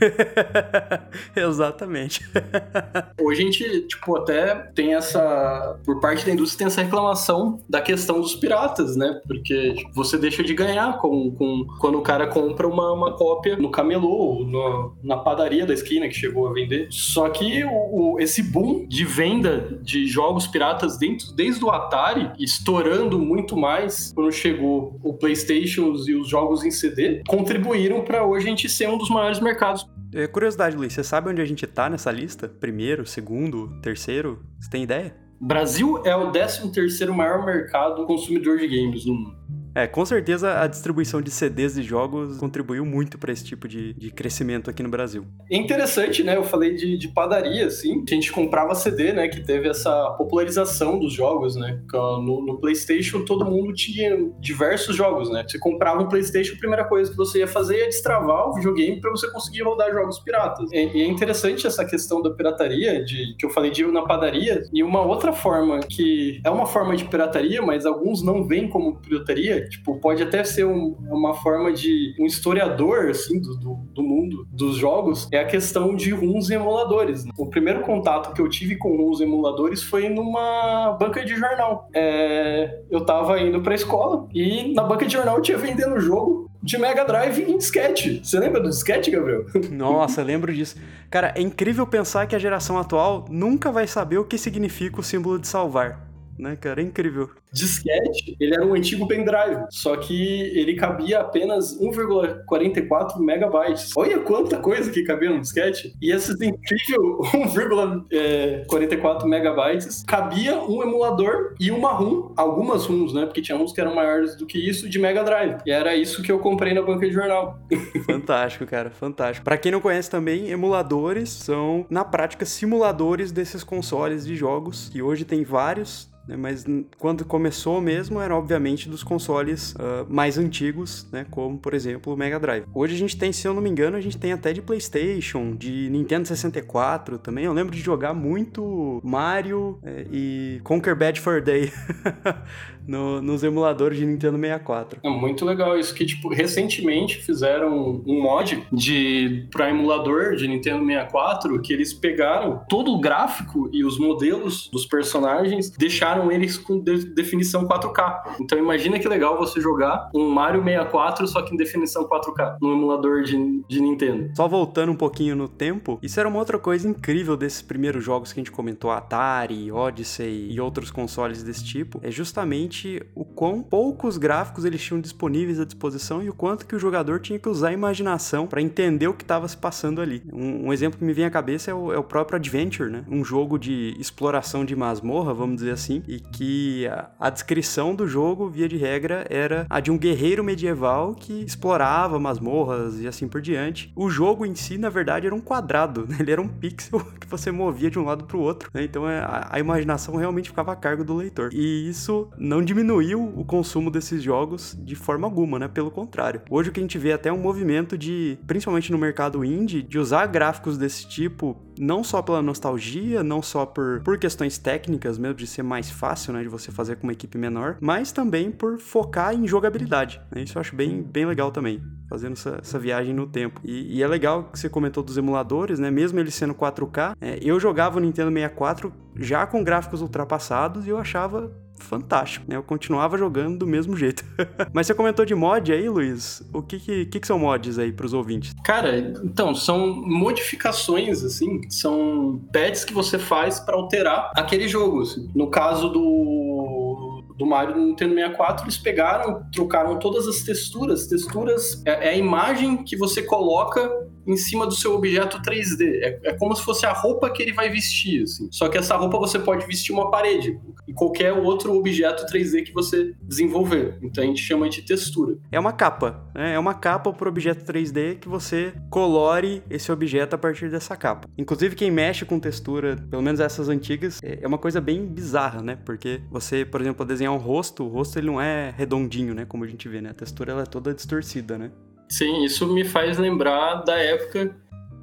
Exatamente. 1.37 2.29
Hoje 3.21 3.43
a 3.43 3.45
gente, 3.45 3.81
tipo, 3.83 4.17
até 4.17 4.55
tem 4.75 4.95
essa. 4.95 5.79
Por 5.85 6.01
parte 6.01 6.25
da 6.25 6.33
indústria, 6.33 6.59
tem 6.59 6.67
essa 6.67 6.83
reclamação 6.83 7.61
da 7.69 7.81
questão 7.81 8.21
dos 8.21 8.35
piratas, 8.35 8.97
né? 8.97 9.21
Porque 9.27 9.75
tipo, 9.75 9.91
você 9.95 10.19
deixa 10.19 10.43
de 10.43 10.55
ganhar 10.55 10.99
com, 10.99 11.31
com, 11.33 11.67
quando 11.81 11.99
o 11.99 12.03
cara 12.03 12.27
compra 12.27 12.67
uma, 12.67 12.93
uma 12.93 13.17
cópia 13.17 13.57
no 13.57 13.71
camelô, 13.71 14.45
no, 14.45 14.96
na 15.07 15.17
padaria 15.17 15.65
da 15.65 15.73
esquina 15.73 16.09
que 16.09 16.15
chegou 16.15 16.49
a 16.49 16.53
vender. 16.53 16.89
Só 16.91 17.29
que 17.29 17.65
o, 17.65 17.71
o, 18.15 18.21
esse 18.21 18.43
boom 18.43 18.87
de 18.87 19.05
venda 19.05 19.79
de 19.83 20.07
jogos 20.07 20.47
piratas 20.47 20.99
dentro, 20.99 21.33
desde 21.33 21.65
o 21.65 21.71
Atari, 21.71 22.33
estourando 22.39 23.19
muito 23.19 23.57
mais 23.57 24.13
quando 24.13 24.33
chegou 24.33 24.99
o 25.03 25.15
PlayStation 25.15 25.95
e 26.07 26.15
os 26.15 26.29
jogos 26.29 26.65
em 26.65 26.71
CD, 26.71 27.23
contribuíram 27.29 28.03
para 28.03 28.27
hoje 28.27 28.47
a 28.47 28.51
gente 28.51 28.69
ser 28.69 28.89
um 28.89 28.99
dos 28.99 29.09
maiores 29.09 29.41
mercados 29.41 29.87
é, 30.15 30.27
curiosidade, 30.27 30.77
Luiz, 30.77 30.95
você 30.95 31.05
sabe 31.05 31.29
onde 31.29 31.43
a 31.43 31.45
gente 31.45 31.67
tá 31.67 31.91
nessa 31.91 32.11
lista? 32.11 32.49
Primeiro, 32.49 33.05
segundo, 33.05 33.79
terceiro? 33.83 34.41
Você 34.59 34.71
tem 34.71 34.85
ideia? 34.85 35.15
Brasil 35.39 36.01
é 36.07 36.17
o 36.17 36.31
13 36.31 36.73
terceiro 36.73 37.15
maior 37.15 37.45
mercado 37.45 38.07
consumidor 38.07 38.57
de 38.57 38.67
games 38.67 39.05
no 39.05 39.15
mundo. 39.15 39.37
É, 39.77 39.87
com 39.87 40.07
certeza 40.07 40.59
a 40.59 40.67
distribuição 40.67 41.21
de 41.21 41.31
CDs 41.31 41.75
de 41.75 41.83
jogos 41.83 42.39
contribuiu 42.39 42.87
muito 42.87 43.19
para 43.19 43.31
esse 43.31 43.45
tipo 43.45 43.69
de, 43.69 43.93
de 43.93 44.11
crescimento 44.11 44.71
aqui 44.71 44.83
no 44.83 44.89
Brasil. 44.89 45.27
É 45.51 45.57
interessante, 45.59 46.25
né? 46.25 46.35
Eu 46.35 46.45
falei 46.45 46.75
de, 46.75 46.97
de 46.97 47.09
padaria, 47.09 47.67
assim, 47.67 48.03
a 48.11 48.15
gente 48.15 48.33
comprava 48.33 48.75
CD, 48.75 49.13
né? 49.13 49.29
Que 49.29 49.45
teve 49.45 49.69
essa 49.69 50.13
popularização 50.13 50.99
dos 50.99 51.13
jogos, 51.13 51.57
né? 51.57 51.79
No, 51.93 52.43
no, 52.43 52.59
PlayStation 52.59 53.23
todo 53.23 53.45
mundo 53.45 53.75
tinha 53.75 54.17
diversos 54.41 54.97
jogos, 54.97 55.31
né? 55.31 55.45
Você 55.47 55.59
comprava 55.59 56.03
um 56.03 56.09
PlayStation, 56.09 56.55
a 56.55 56.59
primeira 56.59 56.85
coisa 56.87 57.11
que 57.11 57.17
você 57.17 57.41
ia 57.41 57.47
fazer 57.47 57.81
é 57.81 57.85
destravar 57.85 58.49
o 58.49 58.55
videogame 58.55 58.99
para 58.99 59.11
você 59.11 59.31
conseguir 59.31 59.61
rodar 59.61 59.93
jogos 59.93 60.19
piratas. 60.21 60.73
E, 60.73 60.77
e, 60.77 61.03
é 61.03 61.07
interessante 61.07 61.67
essa 61.67 61.85
questão 61.85 62.23
da 62.23 62.31
pirataria, 62.31 63.05
de 63.05 63.37
que 63.39 63.45
eu 63.45 63.51
falei 63.51 63.71
de 63.71 63.83
ir 63.83 63.93
na 63.93 64.07
padaria, 64.07 64.63
e 64.73 64.83
uma 64.83 65.03
outra 65.03 65.35
forma 65.35 65.81
que 65.81 66.41
é 66.43 66.49
uma 66.49 66.65
forma 66.65 66.97
de 66.97 67.05
pirataria, 67.05 67.61
mas 67.61 67.85
alguns 67.85 68.23
não 68.23 68.43
veem 68.43 68.71
como 68.71 68.97
pirataria, 68.97 69.66
Tipo, 69.69 69.99
pode 69.99 70.23
até 70.23 70.45
ser 70.45 70.65
um, 70.65 70.97
uma 71.09 71.35
forma 71.35 71.73
de 71.73 72.15
um 72.19 72.27
historiador, 72.27 73.09
assim, 73.11 73.41
do, 73.41 73.57
do, 73.57 73.75
do, 73.93 74.03
mundo 74.03 74.47
dos 74.51 74.77
jogos, 74.77 75.29
é 75.33 75.41
a 75.41 75.45
questão 75.45 75.95
de 75.95 76.11
runs 76.11 76.51
emuladores. 76.51 77.25
Né? 77.25 77.33
O 77.37 77.47
primeiro 77.47 77.81
contato 77.81 78.33
que 78.35 78.41
eu 78.41 78.49
tive 78.49 78.77
com 78.77 78.97
runs 78.97 79.21
emuladores 79.21 79.83
foi 79.83 80.09
numa 80.09 80.97
banca 80.99 81.25
de 81.25 81.35
jornal. 81.35 81.89
É, 81.95 82.81
eu 82.91 83.05
tava 83.05 83.41
indo 83.41 83.61
pra 83.61 83.75
escola 83.75 84.29
e 84.35 84.75
na 84.75 84.83
banca 84.83 85.07
de 85.07 85.13
jornal 85.13 85.37
eu 85.37 85.43
tinha 85.43 85.59
vendendo 85.59 85.99
jogo 86.01 86.51
de 86.63 86.79
Mega 86.79 87.05
Drive 87.05 87.43
em 87.43 87.59
disquete. 87.59 88.21
Você 88.25 88.39
lembra 88.39 88.61
do 88.61 88.69
disquete, 88.69 89.11
Gabriel? 89.11 89.45
Nossa, 89.71 90.23
lembro 90.23 90.53
disso. 90.53 90.77
Cara, 91.11 91.33
é 91.37 91.41
incrível 91.41 91.87
pensar 91.87 92.27
que 92.27 92.35
a 92.35 92.39
geração 92.39 92.79
atual 92.79 93.27
nunca 93.31 93.71
vai 93.71 93.87
saber 93.87 94.19
o 94.19 94.25
que 94.25 94.37
significa 94.37 95.01
o 95.01 95.03
símbolo 95.03 95.39
de 95.39 95.47
salvar 95.47 96.07
né, 96.39 96.57
cara? 96.57 96.81
É 96.81 96.85
incrível. 96.85 97.31
Disquete, 97.53 98.37
ele 98.39 98.55
era 98.55 98.67
um 98.67 98.75
antigo 98.75 99.07
pendrive, 99.09 99.65
só 99.71 99.97
que 99.97 100.43
ele 100.55 100.75
cabia 100.75 101.21
apenas 101.21 101.79
1,44 101.79 103.19
megabytes. 103.19 103.93
Olha 103.97 104.19
quanta 104.19 104.59
coisa 104.59 104.91
que 104.91 105.03
cabia 105.03 105.31
no 105.31 105.41
disquete. 105.41 105.95
E 106.01 106.13
esse 106.13 106.33
incrível 106.33 107.21
1,44 107.33 109.25
megabytes 109.25 110.05
cabia 110.07 110.59
um 110.59 110.83
emulador 110.83 111.55
e 111.59 111.71
uma 111.71 111.93
ROM, 111.93 112.33
algumas 112.37 112.85
ROMs, 112.85 113.15
né? 113.15 113.25
Porque 113.25 113.41
tinha 113.41 113.57
uns 113.57 113.73
que 113.73 113.81
eram 113.81 113.95
maiores 113.95 114.37
do 114.37 114.47
que 114.47 114.59
isso 114.59 114.89
de 114.89 114.99
Mega 114.99 115.25
Drive. 115.25 115.59
E 115.65 115.71
era 115.71 115.95
isso 115.97 116.23
que 116.23 116.31
eu 116.31 116.39
comprei 116.39 116.75
na 116.75 116.83
banca 116.83 117.07
de 117.07 117.13
jornal. 117.13 117.59
Fantástico, 118.05 118.67
cara, 118.67 118.91
fantástico. 118.91 119.45
Para 119.45 119.57
quem 119.57 119.73
não 119.73 119.81
conhece 119.81 120.11
também, 120.11 120.51
emuladores 120.51 121.31
são 121.31 121.87
na 121.89 122.05
prática 122.05 122.45
simuladores 122.45 123.33
desses 123.33 123.65
consoles 123.65 124.27
de 124.27 124.37
jogos, 124.37 124.89
que 124.91 125.01
hoje 125.01 125.25
tem 125.25 125.43
vários 125.45 126.09
né? 126.27 126.37
Mas 126.37 126.65
quando 126.99 127.25
começou 127.37 127.83
mesmo, 127.83 128.19
era 128.19 128.35
obviamente 128.35 128.89
dos 128.89 129.03
consoles 129.03 129.75
uh, 129.75 130.07
mais 130.09 130.39
antigos, 130.39 131.07
né? 131.13 131.27
Como, 131.31 131.59
por 131.59 131.75
exemplo, 131.75 132.15
o 132.15 132.17
Mega 132.17 132.41
Drive. 132.41 132.65
Hoje 132.73 132.95
a 132.95 132.99
gente 132.99 133.15
tem, 133.15 133.31
se 133.31 133.47
eu 133.47 133.53
não 133.53 133.61
me 133.61 133.69
engano, 133.69 133.95
a 133.95 134.01
gente 134.01 134.17
tem 134.17 134.33
até 134.33 134.55
de 134.55 134.63
PlayStation, 134.63 135.55
de 135.55 135.91
Nintendo 135.91 136.27
64 136.27 137.19
também. 137.19 137.45
Eu 137.45 137.53
lembro 137.53 137.75
de 137.75 137.81
jogar 137.83 138.15
muito 138.15 139.03
Mario 139.05 139.79
é, 139.83 140.07
e 140.11 140.61
Conquer 140.65 140.97
Bad 140.97 141.21
for 141.21 141.43
Day. 141.43 141.71
no, 142.87 143.21
nos 143.21 143.43
emuladores 143.43 143.99
de 143.99 144.07
Nintendo 144.07 144.39
64. 144.39 145.01
É 145.03 145.11
muito 145.11 145.45
legal 145.45 145.79
isso 145.79 145.95
que, 145.95 146.07
tipo, 146.07 146.29
recentemente 146.29 147.17
fizeram 147.17 148.03
um 148.07 148.23
mod 148.23 148.63
de 148.73 149.47
para 149.51 149.71
emulador 149.71 150.37
de 150.37 150.47
Nintendo 150.47 150.85
64 150.85 151.61
que 151.61 151.73
eles 151.73 151.93
pegaram 151.93 152.63
todo 152.69 152.93
o 152.93 153.01
gráfico 153.01 153.69
e 153.73 153.85
os 153.85 153.99
modelos 153.99 154.69
dos 154.73 154.87
personagens, 154.87 155.71
deixaram 155.71 156.31
eles 156.31 156.57
com 156.57 156.79
de 156.79 157.25
definição 157.27 157.67
4K. 157.67 158.37
Então 158.41 158.57
imagina 158.59 158.99
que 158.99 159.09
legal 159.09 159.37
você 159.37 159.61
jogar 159.61 160.09
um 160.15 160.31
Mario 160.31 160.63
64 160.63 161.27
só 161.27 161.43
que 161.43 161.53
em 161.53 161.57
definição 161.57 162.09
4K 162.09 162.59
no 162.61 162.73
emulador 162.73 163.23
de, 163.23 163.63
de 163.69 163.81
Nintendo. 163.81 164.31
Só 164.37 164.47
voltando 164.47 164.93
um 164.93 164.97
pouquinho 164.97 165.35
no 165.35 165.49
tempo, 165.49 165.99
isso 166.03 166.19
era 166.21 166.29
uma 166.29 166.39
outra 166.39 166.59
coisa 166.59 166.89
incrível 166.89 167.37
desses 167.37 167.61
primeiros 167.61 168.05
jogos 168.05 168.33
que 168.33 168.41
a 168.41 168.43
gente 168.43 168.53
comentou, 168.53 168.91
Atari, 168.91 169.71
Odyssey 169.71 170.53
e 170.53 170.61
outros 170.61 170.91
consoles 170.91 171.43
desse 171.43 171.65
tipo, 171.65 172.01
é 172.03 172.11
justamente 172.11 173.03
o 173.15 173.25
quão 173.25 173.63
poucos 173.63 174.17
gráficos 174.17 174.65
eles 174.65 174.83
tinham 174.83 175.01
disponíveis 175.01 175.59
à 175.59 175.65
disposição 175.65 176.23
e 176.23 176.31
o 176.31 176.35
quanto 176.35 176.67
que 176.67 176.77
o 176.77 176.79
jogador 176.79 177.21
tinha 177.21 177.39
que 177.39 177.49
usar 177.49 177.69
a 177.69 177.73
imaginação 177.73 178.47
para 178.47 178.63
entender 178.63 179.09
o 179.09 179.15
que 179.15 179.25
estava 179.25 179.49
se 179.49 179.57
passando 179.57 180.01
ali. 180.01 180.23
Um, 180.33 180.69
um, 180.69 180.73
exemplo 180.73 180.99
que 180.99 181.05
me 181.05 181.13
vem 181.13 181.25
à 181.25 181.31
cabeça 181.31 181.71
é 181.71 181.75
o, 181.75 181.93
é 181.93 181.99
o, 181.99 182.05
próprio 182.05 182.37
Adventure, 182.37 182.91
né? 182.91 183.05
Um 183.09 183.25
jogo 183.25 183.59
de 183.59 183.97
exploração 183.99 184.65
de 184.65 184.77
masmorra, 184.77 185.35
vamos 185.35 185.57
dizer 185.57 185.73
assim, 185.73 186.03
e 186.07 186.21
que 186.21 186.87
a 187.19 187.31
descrição 187.31 187.95
do 187.95 188.07
jogo, 188.07 188.49
via 188.49 188.69
de 188.69 188.77
regra, 188.77 189.27
era 189.31 189.67
a 189.69 189.81
de 189.81 189.91
um 189.91 189.99
guerreiro 189.99 190.45
medieval 190.45 191.15
que 191.15 191.43
explorava 191.43 192.19
masmorras 192.19 193.01
e 193.01 193.09
assim 193.09 193.27
por 193.27 193.41
diante. 193.41 193.93
O 193.97 194.11
jogo 194.11 194.45
em 194.45 194.55
si, 194.55 194.79
na 194.79 194.89
verdade, 194.89 195.27
era 195.27 195.35
um 195.35 195.41
quadrado, 195.41 196.07
né? 196.09 196.17
ele 196.21 196.33
era 196.33 196.41
um 196.41 196.49
pixel 196.49 197.01
que 197.21 197.27
você 197.27 197.51
movia 197.51 197.91
de 197.91 197.99
um 197.99 198.05
lado 198.05 198.25
para 198.25 198.37
o 198.37 198.41
outro, 198.41 198.71
né? 198.73 198.85
Então 198.85 199.09
é, 199.09 199.21
a, 199.51 199.59
imaginação 199.59 200.17
realmente 200.17 200.51
ficava 200.51 200.73
a 200.73 200.77
cargo 200.77 201.05
do 201.05 201.15
leitor. 201.15 201.51
E 201.53 201.89
isso 201.89 202.29
não 202.37 202.63
diminuiu 202.63 203.33
o 203.37 203.45
consumo 203.45 203.91
desses 203.91 204.23
jogos 204.23 204.77
de 204.79 204.95
forma 204.95 205.27
alguma, 205.27 205.59
né? 205.59 205.69
Pelo 205.69 205.91
contrário. 205.91 206.43
Hoje 206.51 206.71
o 206.71 206.73
que 206.73 206.81
a 206.81 206.83
gente 206.83 206.99
vê 206.99 207.11
é 207.11 207.15
até 207.15 207.33
um 207.33 207.39
movimento 207.39 207.97
de, 207.97 208.39
principalmente 208.47 208.93
no 208.93 208.99
mercado 208.99 209.45
indie, 209.45 209.83
de 209.83 209.99
usar 209.99 210.27
gráficos 210.27 210.77
desse 210.77 211.09
tipo, 211.09 211.57
não 211.79 212.03
só 212.03 212.23
pela 212.23 212.43
nostalgia, 212.43 213.23
não 213.23 213.43
só 213.43 213.67
por, 213.67 214.01
por 214.03 214.19
questões 214.19 214.59
técnicas 214.59 215.19
mesmo, 215.19 215.35
de 215.35 215.47
ser 215.47 215.63
mais 215.63 215.91
fácil, 215.91 216.33
né? 216.33 216.43
De 216.43 216.49
você 216.49 216.71
fazer 216.71 216.97
com 216.97 217.05
uma 217.05 217.13
equipe 217.13 217.39
menor, 217.39 217.77
mas 217.81 218.13
também 218.13 218.51
por 218.51 218.79
focar 218.79 219.35
em 219.35 219.47
jogabilidade. 219.47 220.21
Né? 220.31 220.43
Isso 220.43 220.57
eu 220.57 220.61
acho 220.61 220.75
bem, 220.75 221.03
bem 221.03 221.27
legal 221.27 221.51
também 221.51 221.83
fazendo 222.09 222.35
essa, 222.35 222.59
essa, 222.63 222.79
viagem 222.79 223.13
no 223.13 223.27
tempo. 223.27 223.61
E, 223.65 223.97
e, 223.97 224.03
é 224.03 224.07
legal 224.07 224.45
que 224.45 224.59
você 224.59 224.69
comentou 224.69 225.03
dos 225.03 225.17
emuladores, 225.17 225.79
né? 225.79 225.91
Mesmo 225.91 226.21
ele 226.21 226.31
sendo 226.31 226.55
4K, 226.55 227.17
é, 227.21 227.39
eu 227.43 227.59
jogava 227.59 227.99
o 227.99 228.01
Nintendo 228.01 228.31
64 228.31 228.93
já 229.17 229.47
com 229.47 229.65
gráficos 229.65 230.03
ultrapassados 230.03 230.87
e 230.87 230.91
eu 230.91 230.99
achava 230.99 231.53
fantástico, 231.79 232.47
né? 232.49 232.57
Eu 232.57 232.63
continuava 232.63 233.17
jogando 233.17 233.59
do 233.59 233.67
mesmo 233.67 233.97
jeito. 233.97 234.25
Mas 234.73 234.87
você 234.87 234.95
comentou 234.95 235.25
de 235.25 235.35
mod 235.35 235.73
aí, 235.73 235.89
Luiz? 235.89 236.43
O 236.53 236.63
que 236.63 236.79
que, 236.79 237.07
que, 237.07 237.21
que 237.21 237.27
são 237.27 237.39
mods 237.39 237.79
aí 237.79 237.93
para 237.93 238.07
os 238.07 238.13
ouvintes? 238.13 238.53
Cara, 238.65 238.99
então, 239.25 239.55
são 239.55 239.95
modificações, 239.95 241.23
assim, 241.25 241.61
são 241.69 242.41
pads 242.53 242.85
que 242.85 242.93
você 242.93 243.19
faz 243.19 243.61
para 243.61 243.77
alterar 243.77 244.31
aquele 244.35 244.69
jogo. 244.69 245.03
Assim. 245.03 245.31
No 245.35 245.51
caso 245.51 245.89
do 245.89 247.25
do 247.37 247.45
Mario 247.45 247.77
no 247.77 247.87
Nintendo 247.89 248.15
64, 248.15 248.65
eles 248.65 248.79
pegaram, 248.79 249.43
trocaram 249.53 249.99
todas 249.99 250.27
as 250.27 250.43
texturas. 250.43 251.07
Texturas 251.07 251.83
é, 251.85 252.09
é 252.09 252.11
a 252.11 252.17
imagem 252.17 252.83
que 252.83 252.97
você 252.97 253.23
coloca 253.23 253.91
em 254.27 254.37
cima 254.37 254.67
do 254.67 254.75
seu 254.75 254.95
objeto 254.95 255.41
3D. 255.41 256.01
É, 256.03 256.21
é 256.25 256.33
como 256.35 256.55
se 256.55 256.63
fosse 256.63 256.85
a 256.85 256.93
roupa 256.93 257.31
que 257.31 257.43
ele 257.43 257.53
vai 257.53 257.71
vestir, 257.71 258.23
assim. 258.23 258.49
Só 258.51 258.69
que 258.69 258.77
essa 258.77 258.97
roupa 258.97 259.19
você 259.19 259.39
pode 259.39 259.67
vestir 259.67 259.93
uma 259.93 260.11
parede 260.11 260.59
e 260.87 260.93
qualquer 260.93 261.33
outro 261.33 261.75
objeto 261.75 262.27
3D 262.27 262.65
que 262.65 262.73
você 262.73 263.15
desenvolver. 263.23 263.99
Então 264.03 264.23
a 264.23 264.27
gente 264.27 264.43
chama 264.43 264.69
de 264.69 264.83
textura. 264.83 265.37
É 265.51 265.59
uma 265.59 265.73
capa, 265.73 266.29
né? 266.35 266.55
É 266.55 266.59
uma 266.59 266.75
capa 266.75 267.13
para 267.13 267.29
objeto 267.29 267.65
3D 267.65 268.19
que 268.19 268.29
você 268.29 268.73
colore 268.91 269.63
esse 269.71 269.91
objeto 269.91 270.35
a 270.35 270.39
partir 270.39 270.71
dessa 270.71 270.97
capa. 270.97 271.29
Inclusive 271.37 271.77
quem 271.77 271.91
mexe 271.91 272.25
com 272.25 272.39
textura, 272.39 272.97
pelo 273.11 273.23
menos 273.23 273.41
essas 273.41 273.69
antigas, 273.69 274.21
é, 274.23 274.41
é 274.43 274.47
uma 274.47 274.59
coisa 274.59 274.81
bem 274.81 275.07
bizarra, 275.07 275.63
né? 275.63 275.79
Porque 275.85 276.21
você, 276.31 276.65
por 276.65 276.81
exemplo, 276.81 277.05
desenhar 277.05 277.33
um 277.33 277.39
rosto, 277.39 277.85
o 277.85 277.89
rosto 277.89 278.19
ele 278.19 278.27
não 278.27 278.41
é 278.41 278.75
redondinho, 278.77 279.35
né? 279.35 279.45
Como 279.45 279.65
a 279.65 279.67
gente 279.67 279.89
vê, 279.89 280.01
né? 280.01 280.11
A 280.11 280.15
textura 280.15 280.53
ela 280.53 280.63
é 280.63 280.67
toda 280.67 280.95
distorcida, 280.95 281.59
né? 281.59 281.71
Sim, 282.09 282.45
isso 282.45 282.67
me 282.73 282.85
faz 282.85 283.19
lembrar 283.19 283.77
da 283.77 283.97
época 283.97 284.57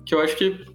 que 0.05 0.15
eu 0.15 0.21
acho 0.21 0.35
que 0.35 0.65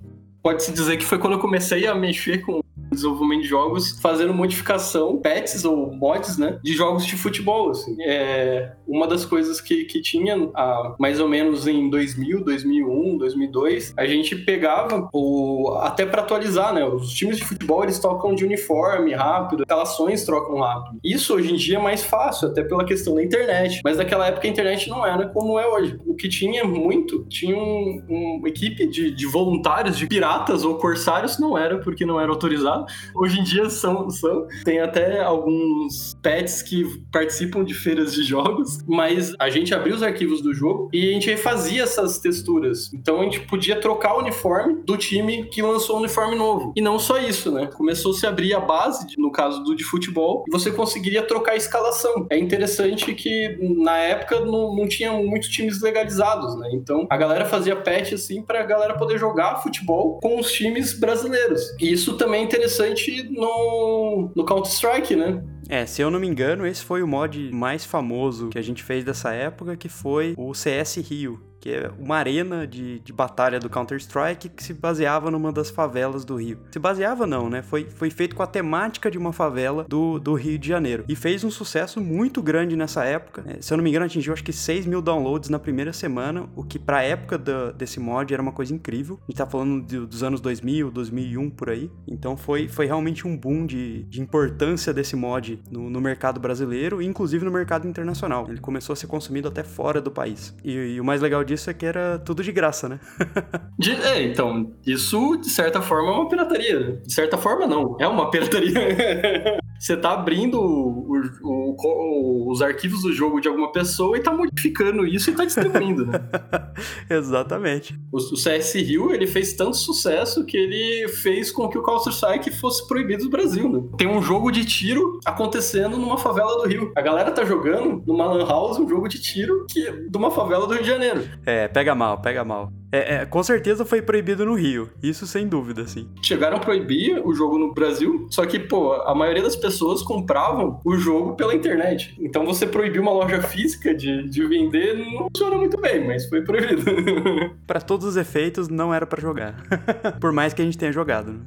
pode-se 0.43 0.73
dizer 0.73 0.97
que 0.97 1.05
foi 1.05 1.19
quando 1.19 1.35
eu 1.35 1.39
comecei 1.39 1.87
a 1.87 1.95
mexer 1.95 2.39
com 2.39 2.61
desenvolvimento 2.91 3.43
de 3.43 3.49
jogos 3.49 3.99
fazendo 4.01 4.33
modificação, 4.35 5.19
patches 5.19 5.65
ou 5.65 5.93
mods, 5.93 6.39
né, 6.39 6.59
de 6.63 6.73
jogos 6.75 7.07
de 7.07 7.17
futebol, 7.17 7.71
assim. 7.71 7.97
É 8.01 8.73
uma 8.87 9.07
das 9.07 9.25
coisas 9.25 9.61
que, 9.61 9.85
que 9.85 10.01
tinha 10.01 10.51
a, 10.55 10.95
mais 10.99 11.21
ou 11.21 11.29
menos 11.29 11.67
em 11.67 11.91
2000, 11.91 12.45
2001, 12.45 13.19
2002, 13.19 13.95
a 13.97 14.07
gente 14.07 14.35
pegava 14.37 15.09
o 15.13 15.77
até 15.81 16.07
para 16.07 16.23
atualizar, 16.23 16.73
né, 16.73 16.85
os 16.85 17.13
times 17.13 17.37
de 17.37 17.45
futebol 17.45 17.83
eles 17.83 17.99
tocam 17.99 18.35
de 18.35 18.45
uniforme 18.45 19.13
rápido, 19.15 19.63
escalações 19.63 20.25
trocam 20.25 20.61
rápido. 20.61 20.99
Isso 21.05 21.35
hoje 21.35 21.53
em 21.53 21.57
dia 21.57 21.79
é 21.79 21.83
mais 21.83 22.03
fácil, 22.03 22.49
até 22.49 22.63
pela 22.63 22.85
questão 22.85 23.15
da 23.15 23.23
internet, 23.23 23.81
mas 23.85 23.97
naquela 23.97 24.27
época 24.27 24.47
a 24.47 24.51
internet 24.51 24.89
não 24.89 25.07
era 25.07 25.29
como 25.29 25.59
é 25.59 25.67
hoje. 25.67 25.99
O 26.07 26.15
que 26.15 26.29
tinha 26.29 26.65
muito, 26.65 27.25
tinha 27.25 27.57
um, 27.57 28.03
uma 28.09 28.49
equipe 28.49 28.87
de, 28.87 29.11
de 29.11 29.27
voluntários, 29.27 29.99
de 29.99 30.07
piratas 30.07 30.65
ou 30.65 30.77
corsários, 30.77 31.39
não 31.39 31.57
era 31.57 31.79
porque 31.79 32.07
não 32.07 32.21
era 32.21 32.31
autorizado 32.31 32.78
Hoje 33.15 33.41
em 33.41 33.45
dia 33.45 33.69
são, 33.71 34.09
são. 34.11 34.47
Tem 34.65 34.81
até 34.81 35.21
alguns 35.21 36.17
pets 36.23 36.63
que 36.63 36.85
participam 37.13 37.65
de 37.65 37.75
feiras 37.75 38.13
de 38.13 38.23
jogos, 38.23 38.79
mas 38.87 39.35
a 39.39 39.49
gente 39.51 39.75
abria 39.75 39.95
os 39.95 40.03
arquivos 40.03 40.43
do 40.43 40.55
jogo 40.55 40.89
e 40.93 41.11
a 41.11 41.13
gente 41.13 41.31
refazia 41.31 41.83
essas 41.83 42.19
texturas. 42.19 42.93
Então 42.93 43.21
a 43.21 43.25
gente 43.25 43.41
podia 43.41 43.81
trocar 43.81 44.15
o 44.17 44.21
uniforme 44.21 44.83
do 44.85 44.97
time 44.97 45.45
que 45.45 45.63
lançou 45.63 45.97
o 45.97 45.99
uniforme 46.01 46.37
novo. 46.37 46.73
E 46.77 46.81
não 46.81 46.99
só 46.99 47.19
isso, 47.19 47.51
né? 47.51 47.67
Começou 47.67 48.13
a 48.13 48.15
se 48.15 48.27
abrir 48.27 48.55
a 48.55 48.61
base, 48.61 49.07
no 49.19 49.31
caso 49.31 49.63
do 49.63 49.75
de 49.75 49.85
futebol, 49.85 50.45
e 50.47 50.51
você 50.51 50.71
conseguiria 50.71 51.23
trocar 51.23 51.53
a 51.53 51.57
escalação. 51.57 52.27
É 52.31 52.39
interessante 52.39 53.15
que 53.15 53.57
na 53.61 53.97
época 53.99 54.41
não, 54.41 54.75
não 54.75 54.89
tinha 54.89 55.13
muitos 55.13 55.49
times 55.49 55.81
legalizados, 55.81 56.57
né? 56.59 56.71
Então 56.73 57.07
a 57.09 57.17
galera 57.17 57.45
fazia 57.45 57.77
patch 57.77 58.13
assim 58.13 58.43
pra 58.43 58.63
galera 58.65 58.97
poder 58.97 59.19
jogar 59.19 59.57
futebol 59.57 60.19
com 60.21 60.39
os 60.39 60.51
times 60.53 60.93
brasileiros. 60.93 61.63
E 61.81 61.93
isso 61.93 62.17
também 62.17 62.41
é 62.41 62.45
interessante 62.45 62.68
interessante 62.69 63.23
no, 63.31 64.31
no 64.37 64.45
Counter-Strike, 64.45 65.17
né? 65.17 65.43
É, 65.69 65.87
se 65.87 66.01
eu 66.01 66.11
não 66.11 66.21
me 66.21 66.27
engano, 66.27 66.67
esse 66.67 66.85
foi 66.85 67.03
o 67.03 67.09
mod 67.09 67.51
mais 67.53 67.85
famoso 67.85 68.49
que 68.49 68.59
a 68.59 68.63
gente 68.63 68.83
fez 68.83 69.05
dessa 69.05 69.33
época, 69.33 69.77
que 69.77 69.89
foi 69.89 70.35
o 70.37 70.55
CS 70.55 70.97
Rio 70.97 71.48
que 71.61 71.71
é 71.71 71.91
uma 71.99 72.17
arena 72.17 72.67
de, 72.67 73.01
de 73.01 73.13
batalha 73.13 73.59
do 73.59 73.69
Counter-Strike 73.69 74.49
que 74.49 74.63
se 74.63 74.73
baseava 74.73 75.31
numa 75.31 75.53
das 75.53 75.71
favelas 75.71 76.25
do 76.25 76.37
Rio. 76.37 76.59
Se 76.71 76.79
baseava 76.79 77.27
não, 77.27 77.51
né? 77.51 77.63
Foi, 77.63 77.89
foi 77.91 78.11
feito 78.11 78.37
com 78.37 78.43
a 78.43 78.47
temática 78.47 79.11
de 79.11 79.19
uma 79.19 79.33
favela 79.33 79.85
do, 79.89 80.19
do 80.19 80.35
Rio 80.35 80.59
de 80.59 80.69
Janeiro. 80.69 81.05
E 81.09 81.17
fez 81.17 81.43
um 81.45 81.51
sucesso 81.51 82.01
muito 82.01 82.43
grande 82.43 82.77
nessa 82.77 83.05
época. 83.05 83.45
É, 83.47 83.61
se 83.61 83.73
eu 83.73 83.77
não 83.77 83.85
me 83.85 83.91
engano, 83.91 84.07
atingiu 84.07 84.33
acho 84.33 84.45
que 84.45 84.53
6 84.53 84.87
mil 84.87 85.03
downloads 85.03 85.49
na 85.49 85.59
primeira 85.59 85.93
semana, 85.93 86.49
o 86.55 86.63
que 86.63 86.79
pra 86.79 87.03
época 87.03 87.37
do, 87.37 87.73
desse 87.73 87.99
mod 87.99 88.33
era 88.33 88.43
uma 88.43 88.53
coisa 88.53 88.75
incrível. 88.75 89.19
A 89.23 89.31
gente 89.31 89.39
tá 89.39 89.47
falando 89.47 89.85
de, 89.85 89.99
dos 89.99 90.23
anos 90.23 90.41
2000, 90.41 90.91
2001, 90.91 91.51
por 91.51 91.71
aí. 91.71 91.91
Então 92.07 92.37
foi, 92.37 92.69
foi 92.69 92.87
realmente 92.87 93.27
um 93.27 93.37
boom 93.37 93.67
de, 93.67 94.05
de 94.05 94.21
importância 94.21 94.93
desse 94.93 95.17
mod 95.17 95.61
no, 95.71 95.91
no 95.91 96.01
mercado 96.01 96.39
brasileiro 96.39 97.03
inclusive 97.09 97.45
no 97.45 97.51
mercado 97.51 97.87
internacional. 97.89 98.47
Ele 98.49 98.61
começou 98.61 98.93
a 98.93 98.97
ser 98.97 99.07
consumido 99.07 99.49
até 99.49 99.63
fora 99.63 100.01
do 100.01 100.11
país. 100.11 100.55
E, 100.63 100.73
e 100.73 101.01
o 101.01 101.05
mais 101.05 101.21
legal 101.21 101.43
disso 101.43 101.58
é 101.67 101.75
que 101.75 101.87
era 101.87 102.19
tudo 102.19 102.43
de 102.43 102.53
graça, 102.53 102.89
né? 102.89 103.01
de, 103.79 103.93
é, 103.93 104.23
então, 104.23 104.73
isso 104.87 105.37
de 105.37 105.51
certa 105.51 105.83
forma 105.83 106.11
é 106.11 106.15
uma 106.15 106.29
pirataria. 106.29 107.01
De 107.05 107.13
certa 107.13 107.37
forma, 107.37 107.67
não. 107.67 107.97
É 107.99 108.07
uma 108.07 108.31
pirataria. 108.31 109.59
Você 109.79 109.97
tá 109.97 110.13
abrindo 110.13 110.61
o, 110.61 111.13
o, 111.41 111.77
o, 111.79 112.51
os 112.51 112.61
arquivos 112.61 113.03
do 113.03 113.13
jogo 113.13 113.41
de 113.41 113.47
alguma 113.47 113.71
pessoa 113.71 114.17
e 114.17 114.21
tá 114.21 114.33
modificando 114.33 115.07
isso 115.07 115.31
e 115.31 115.35
tá 115.35 115.45
distribuindo, 115.45 116.05
né? 116.05 116.21
Exatamente. 117.09 117.97
O, 118.13 118.19
CS 118.19 118.75
Rio, 118.75 119.13
ele 119.13 119.27
fez 119.27 119.53
tanto 119.53 119.77
sucesso 119.77 120.45
que 120.45 120.57
ele 120.57 121.09
fez 121.09 121.53
com 121.53 121.69
que 121.69 121.79
o 121.79 121.83
Counter-Strike 121.83 122.51
fosse 122.51 122.87
proibido 122.89 123.25
no 123.25 123.31
Brasil, 123.31 123.69
né? 123.69 123.83
Tem 123.97 124.09
um 124.09 124.21
jogo 124.21 124.51
de 124.51 124.65
tiro 124.65 125.21
acontecendo 125.25 125.97
numa 125.97 126.19
favela 126.19 126.61
do 126.61 126.69
Rio. 126.69 126.93
A 126.97 127.01
galera 127.01 127.31
tá 127.31 127.45
jogando 127.45 128.03
numa 128.05 128.27
lan 128.27 128.47
house 128.47 128.79
um 128.79 128.89
jogo 128.89 129.09
de 129.09 129.21
tiro 129.21 129.65
que 129.69 129.91
de 129.91 130.17
uma 130.19 130.31
favela 130.31 130.67
do 130.67 130.75
Rio 130.75 130.83
de 130.83 130.89
Janeiro. 130.89 131.23
É, 131.49 131.67
pega 131.67 131.95
mal, 131.95 132.21
pega 132.21 132.45
mal. 132.45 132.71
É, 132.93 133.15
é, 133.15 133.25
com 133.25 133.43
certeza 133.43 133.83
foi 133.83 134.03
proibido 134.03 134.45
no 134.45 134.53
Rio. 134.53 134.91
Isso 135.03 135.27
sem 135.27 135.49
dúvida, 135.49 135.87
sim. 135.87 136.07
Chegaram 136.23 136.59
a 136.59 136.61
proibir 136.61 137.27
o 137.27 137.33
jogo 137.33 137.57
no 137.57 137.73
Brasil, 137.73 138.27
só 138.31 138.45
que, 138.45 138.59
pô, 138.59 138.93
a 138.93 139.15
maioria 139.15 139.43
das 139.43 139.57
pessoas 139.57 140.03
compravam 140.03 140.79
o 140.85 140.95
jogo 140.99 141.37
pela 141.37 141.55
internet. 141.55 142.15
Então 142.21 142.45
você 142.45 142.67
proibir 142.67 143.01
uma 143.01 143.13
loja 143.13 143.41
física 143.41 143.95
de, 143.95 144.29
de 144.29 144.47
vender 144.47 144.93
não 144.93 145.27
funciona 145.33 145.57
muito 145.57 145.81
bem, 145.81 146.07
mas 146.07 146.29
foi 146.29 146.43
proibido. 146.43 146.85
para 147.67 147.81
todos 147.81 148.07
os 148.07 148.19
efeitos, 148.19 148.69
não 148.69 148.93
era 148.93 149.07
para 149.07 149.23
jogar. 149.23 149.55
Por 150.21 150.33
mais 150.33 150.53
que 150.53 150.61
a 150.61 150.67
gente 150.67 150.77
tenha 150.77 150.93
jogado. 150.93 151.33
Né? 151.33 151.41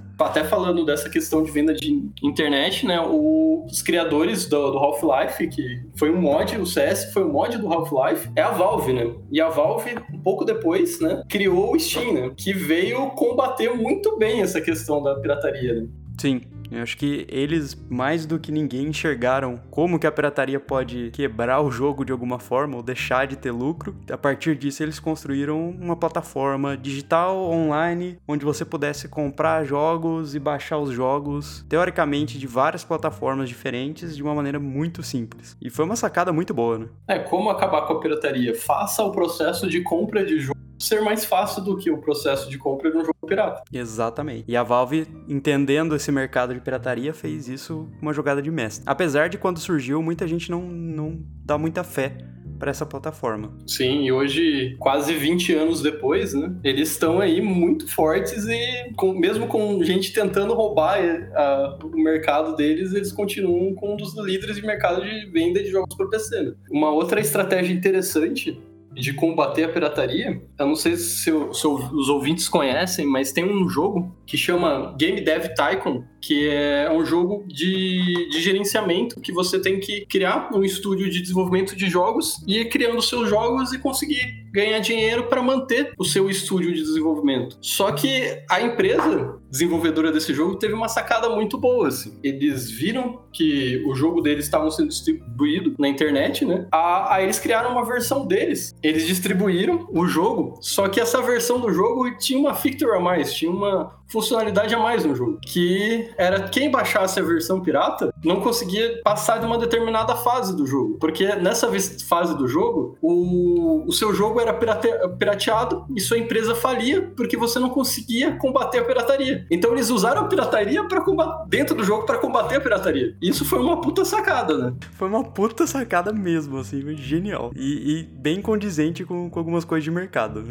Até 0.18 0.44
falando 0.44 0.84
dessa 0.84 1.10
questão 1.10 1.42
de 1.42 1.50
venda 1.50 1.74
de 1.74 2.08
internet, 2.22 2.86
né? 2.86 3.00
Os 3.00 3.82
criadores 3.82 4.46
do, 4.46 4.70
do 4.70 4.78
Half-Life, 4.78 5.46
que 5.48 5.82
foi 5.96 6.10
um 6.10 6.20
mod, 6.20 6.56
o 6.56 6.66
CS 6.66 7.12
foi 7.12 7.24
um 7.24 7.32
mod 7.32 7.58
do 7.58 7.72
Half-Life, 7.72 8.30
é 8.34 8.42
a 8.42 8.50
Valve, 8.50 8.92
né? 8.92 9.14
E 9.30 9.40
a 9.40 9.48
Valve, 9.48 9.94
um 10.12 10.18
pouco 10.18 10.44
depois, 10.44 11.00
né, 11.00 11.22
criou 11.28 11.74
o 11.74 11.78
Steam, 11.78 12.14
né? 12.14 12.30
Que 12.36 12.52
veio 12.52 13.10
combater 13.10 13.74
muito 13.74 14.16
bem 14.16 14.40
essa 14.40 14.60
questão 14.60 15.02
da 15.02 15.14
pirataria, 15.16 15.74
né? 15.74 15.88
Sim, 16.18 16.40
eu 16.70 16.82
acho 16.82 16.96
que 16.96 17.26
eles, 17.28 17.74
mais 17.88 18.26
do 18.26 18.38
que 18.38 18.50
ninguém, 18.50 18.88
enxergaram 18.88 19.60
como 19.70 19.98
que 19.98 20.06
a 20.06 20.12
pirataria 20.12 20.58
pode 20.58 21.10
quebrar 21.10 21.60
o 21.60 21.70
jogo 21.70 22.04
de 22.04 22.12
alguma 22.12 22.38
forma 22.38 22.76
ou 22.76 22.82
deixar 22.82 23.26
de 23.26 23.36
ter 23.36 23.50
lucro. 23.50 23.96
A 24.10 24.18
partir 24.18 24.56
disso, 24.56 24.82
eles 24.82 24.98
construíram 24.98 25.70
uma 25.70 25.96
plataforma 25.96 26.76
digital 26.76 27.36
online 27.50 28.18
onde 28.26 28.44
você 28.44 28.64
pudesse 28.64 29.08
comprar 29.08 29.64
jogos 29.64 30.34
e 30.34 30.38
baixar 30.38 30.78
os 30.78 30.90
jogos, 30.90 31.64
teoricamente, 31.68 32.38
de 32.38 32.46
várias 32.46 32.84
plataformas 32.84 33.48
diferentes 33.48 34.16
de 34.16 34.22
uma 34.22 34.34
maneira 34.34 34.58
muito 34.58 35.02
simples. 35.02 35.56
E 35.60 35.70
foi 35.70 35.84
uma 35.84 35.96
sacada 35.96 36.32
muito 36.32 36.52
boa, 36.52 36.78
né? 36.78 36.86
É, 37.08 37.18
como 37.18 37.50
acabar 37.50 37.82
com 37.82 37.94
a 37.94 38.00
pirataria? 38.00 38.54
Faça 38.54 39.02
o 39.02 39.12
processo 39.12 39.68
de 39.68 39.82
compra 39.82 40.24
de 40.24 40.40
jogo 40.40 40.65
ser 40.78 41.00
mais 41.02 41.24
fácil 41.24 41.62
do 41.62 41.76
que 41.76 41.90
o 41.90 41.98
processo 41.98 42.48
de 42.50 42.58
compra 42.58 42.90
de 42.90 42.96
um 42.96 43.00
jogo 43.00 43.16
pirata. 43.26 43.62
Exatamente. 43.72 44.44
E 44.46 44.56
a 44.56 44.62
Valve, 44.62 45.06
entendendo 45.28 45.94
esse 45.94 46.10
mercado 46.12 46.54
de 46.54 46.60
pirataria, 46.60 47.12
fez 47.12 47.48
isso 47.48 47.88
uma 48.00 48.12
jogada 48.12 48.42
de 48.42 48.50
mestre. 48.50 48.84
Apesar 48.86 49.28
de 49.28 49.38
quando 49.38 49.58
surgiu, 49.58 50.02
muita 50.02 50.26
gente 50.26 50.50
não, 50.50 50.62
não 50.62 51.18
dá 51.44 51.56
muita 51.58 51.82
fé 51.82 52.16
para 52.58 52.70
essa 52.70 52.86
plataforma. 52.86 53.52
Sim, 53.66 54.04
e 54.04 54.12
hoje, 54.12 54.76
quase 54.78 55.12
20 55.14 55.54
anos 55.54 55.82
depois, 55.82 56.34
né, 56.34 56.54
eles 56.64 56.90
estão 56.90 57.20
aí 57.20 57.40
muito 57.40 57.92
fortes 57.92 58.46
e 58.46 58.92
com, 58.96 59.12
mesmo 59.12 59.46
com 59.46 59.82
gente 59.82 60.12
tentando 60.12 60.54
roubar 60.54 60.98
a, 61.34 61.78
o 61.82 62.02
mercado 62.02 62.56
deles, 62.56 62.92
eles 62.92 63.12
continuam 63.12 63.74
com 63.74 63.94
um 63.94 63.96
dos 63.96 64.16
líderes 64.16 64.56
de 64.56 64.62
mercado 64.62 65.02
de 65.02 65.26
venda 65.30 65.62
de 65.62 65.70
jogos 65.70 65.94
para 65.94 66.08
PC. 66.08 66.42
Né? 66.42 66.52
Uma 66.70 66.90
outra 66.90 67.20
estratégia 67.20 67.72
interessante 67.72 68.58
de 68.96 69.12
combater 69.12 69.64
a 69.64 69.68
pirataria. 69.68 70.42
Eu 70.58 70.66
não 70.66 70.74
sei 70.74 70.96
se, 70.96 71.28
eu, 71.28 71.52
se 71.52 71.66
os 71.66 72.08
ouvintes 72.08 72.48
conhecem, 72.48 73.06
mas 73.06 73.30
tem 73.30 73.44
um 73.44 73.68
jogo 73.68 74.16
que 74.26 74.38
chama 74.38 74.94
Game 74.98 75.20
Dev 75.20 75.48
Tycoon, 75.54 76.02
que 76.26 76.48
é 76.48 76.90
um 76.90 77.04
jogo 77.04 77.44
de, 77.46 78.28
de 78.28 78.40
gerenciamento 78.40 79.20
que 79.20 79.30
você 79.30 79.60
tem 79.60 79.78
que 79.78 80.04
criar 80.06 80.50
um 80.52 80.64
estúdio 80.64 81.08
de 81.08 81.20
desenvolvimento 81.20 81.76
de 81.76 81.88
jogos 81.88 82.42
e 82.48 82.58
ir 82.58 82.68
criando 82.68 83.00
seus 83.00 83.30
jogos 83.30 83.72
e 83.72 83.78
conseguir 83.78 84.44
ganhar 84.52 84.80
dinheiro 84.80 85.24
para 85.24 85.40
manter 85.40 85.92
o 85.96 86.04
seu 86.04 86.28
estúdio 86.28 86.74
de 86.74 86.82
desenvolvimento. 86.82 87.58
Só 87.60 87.92
que 87.92 88.42
a 88.50 88.60
empresa 88.60 89.38
desenvolvedora 89.50 90.10
desse 90.10 90.34
jogo 90.34 90.56
teve 90.56 90.74
uma 90.74 90.88
sacada 90.88 91.28
muito 91.28 91.58
boa. 91.58 91.88
Assim. 91.88 92.18
Eles 92.22 92.70
viram 92.70 93.20
que 93.32 93.84
o 93.86 93.94
jogo 93.94 94.20
deles 94.20 94.46
estava 94.46 94.70
sendo 94.70 94.88
distribuído 94.88 95.74
na 95.78 95.88
internet, 95.88 96.44
né? 96.44 96.66
Aí 96.72 97.24
eles 97.24 97.38
criaram 97.38 97.72
uma 97.72 97.84
versão 97.84 98.26
deles. 98.26 98.74
Eles 98.82 99.06
distribuíram 99.06 99.86
o 99.92 100.06
jogo, 100.06 100.58
só 100.60 100.88
que 100.88 100.98
essa 100.98 101.20
versão 101.22 101.60
do 101.60 101.70
jogo 101.72 102.16
tinha 102.18 102.38
uma 102.38 102.54
feature 102.54 102.96
a 102.96 103.00
mais, 103.00 103.34
tinha 103.34 103.50
uma, 103.50 103.92
funcionalidade 104.08 104.74
a 104.74 104.78
mais 104.78 105.04
no 105.04 105.14
jogo, 105.14 105.38
que 105.40 106.10
era 106.16 106.48
quem 106.48 106.70
baixasse 106.70 107.18
a 107.18 107.22
versão 107.22 107.60
pirata 107.60 108.12
não 108.24 108.40
conseguia 108.40 109.00
passar 109.02 109.38
de 109.38 109.46
uma 109.46 109.58
determinada 109.58 110.14
fase 110.16 110.56
do 110.56 110.66
jogo, 110.66 110.96
porque 110.98 111.26
nessa 111.36 111.70
fase 112.08 112.36
do 112.36 112.46
jogo, 112.46 112.96
o, 113.02 113.84
o 113.86 113.92
seu 113.92 114.14
jogo 114.14 114.40
era 114.40 114.52
pirate, 114.54 114.88
pirateado 115.18 115.84
e 115.94 116.00
sua 116.00 116.18
empresa 116.18 116.54
falia 116.54 117.12
porque 117.16 117.36
você 117.36 117.58
não 117.58 117.70
conseguia 117.70 118.36
combater 118.36 118.78
a 118.78 118.84
pirataria. 118.84 119.46
Então 119.50 119.72
eles 119.72 119.90
usaram 119.90 120.22
a 120.22 120.28
pirataria 120.28 120.84
para 120.84 121.04
dentro 121.48 121.74
do 121.74 121.84
jogo 121.84 122.06
para 122.06 122.18
combater 122.18 122.56
a 122.56 122.60
pirataria. 122.60 123.16
Isso 123.20 123.44
foi 123.44 123.58
uma 123.58 123.80
puta 123.80 124.04
sacada, 124.04 124.56
né? 124.56 124.74
Foi 124.92 125.08
uma 125.08 125.24
puta 125.24 125.66
sacada 125.66 126.12
mesmo, 126.12 126.58
assim, 126.58 126.96
genial. 126.96 127.50
E, 127.54 128.00
e 128.00 128.02
bem 128.02 128.40
condizente 128.40 129.04
com, 129.04 129.28
com 129.30 129.38
algumas 129.38 129.64
coisas 129.64 129.84
de 129.84 129.90
mercado. 129.90 130.44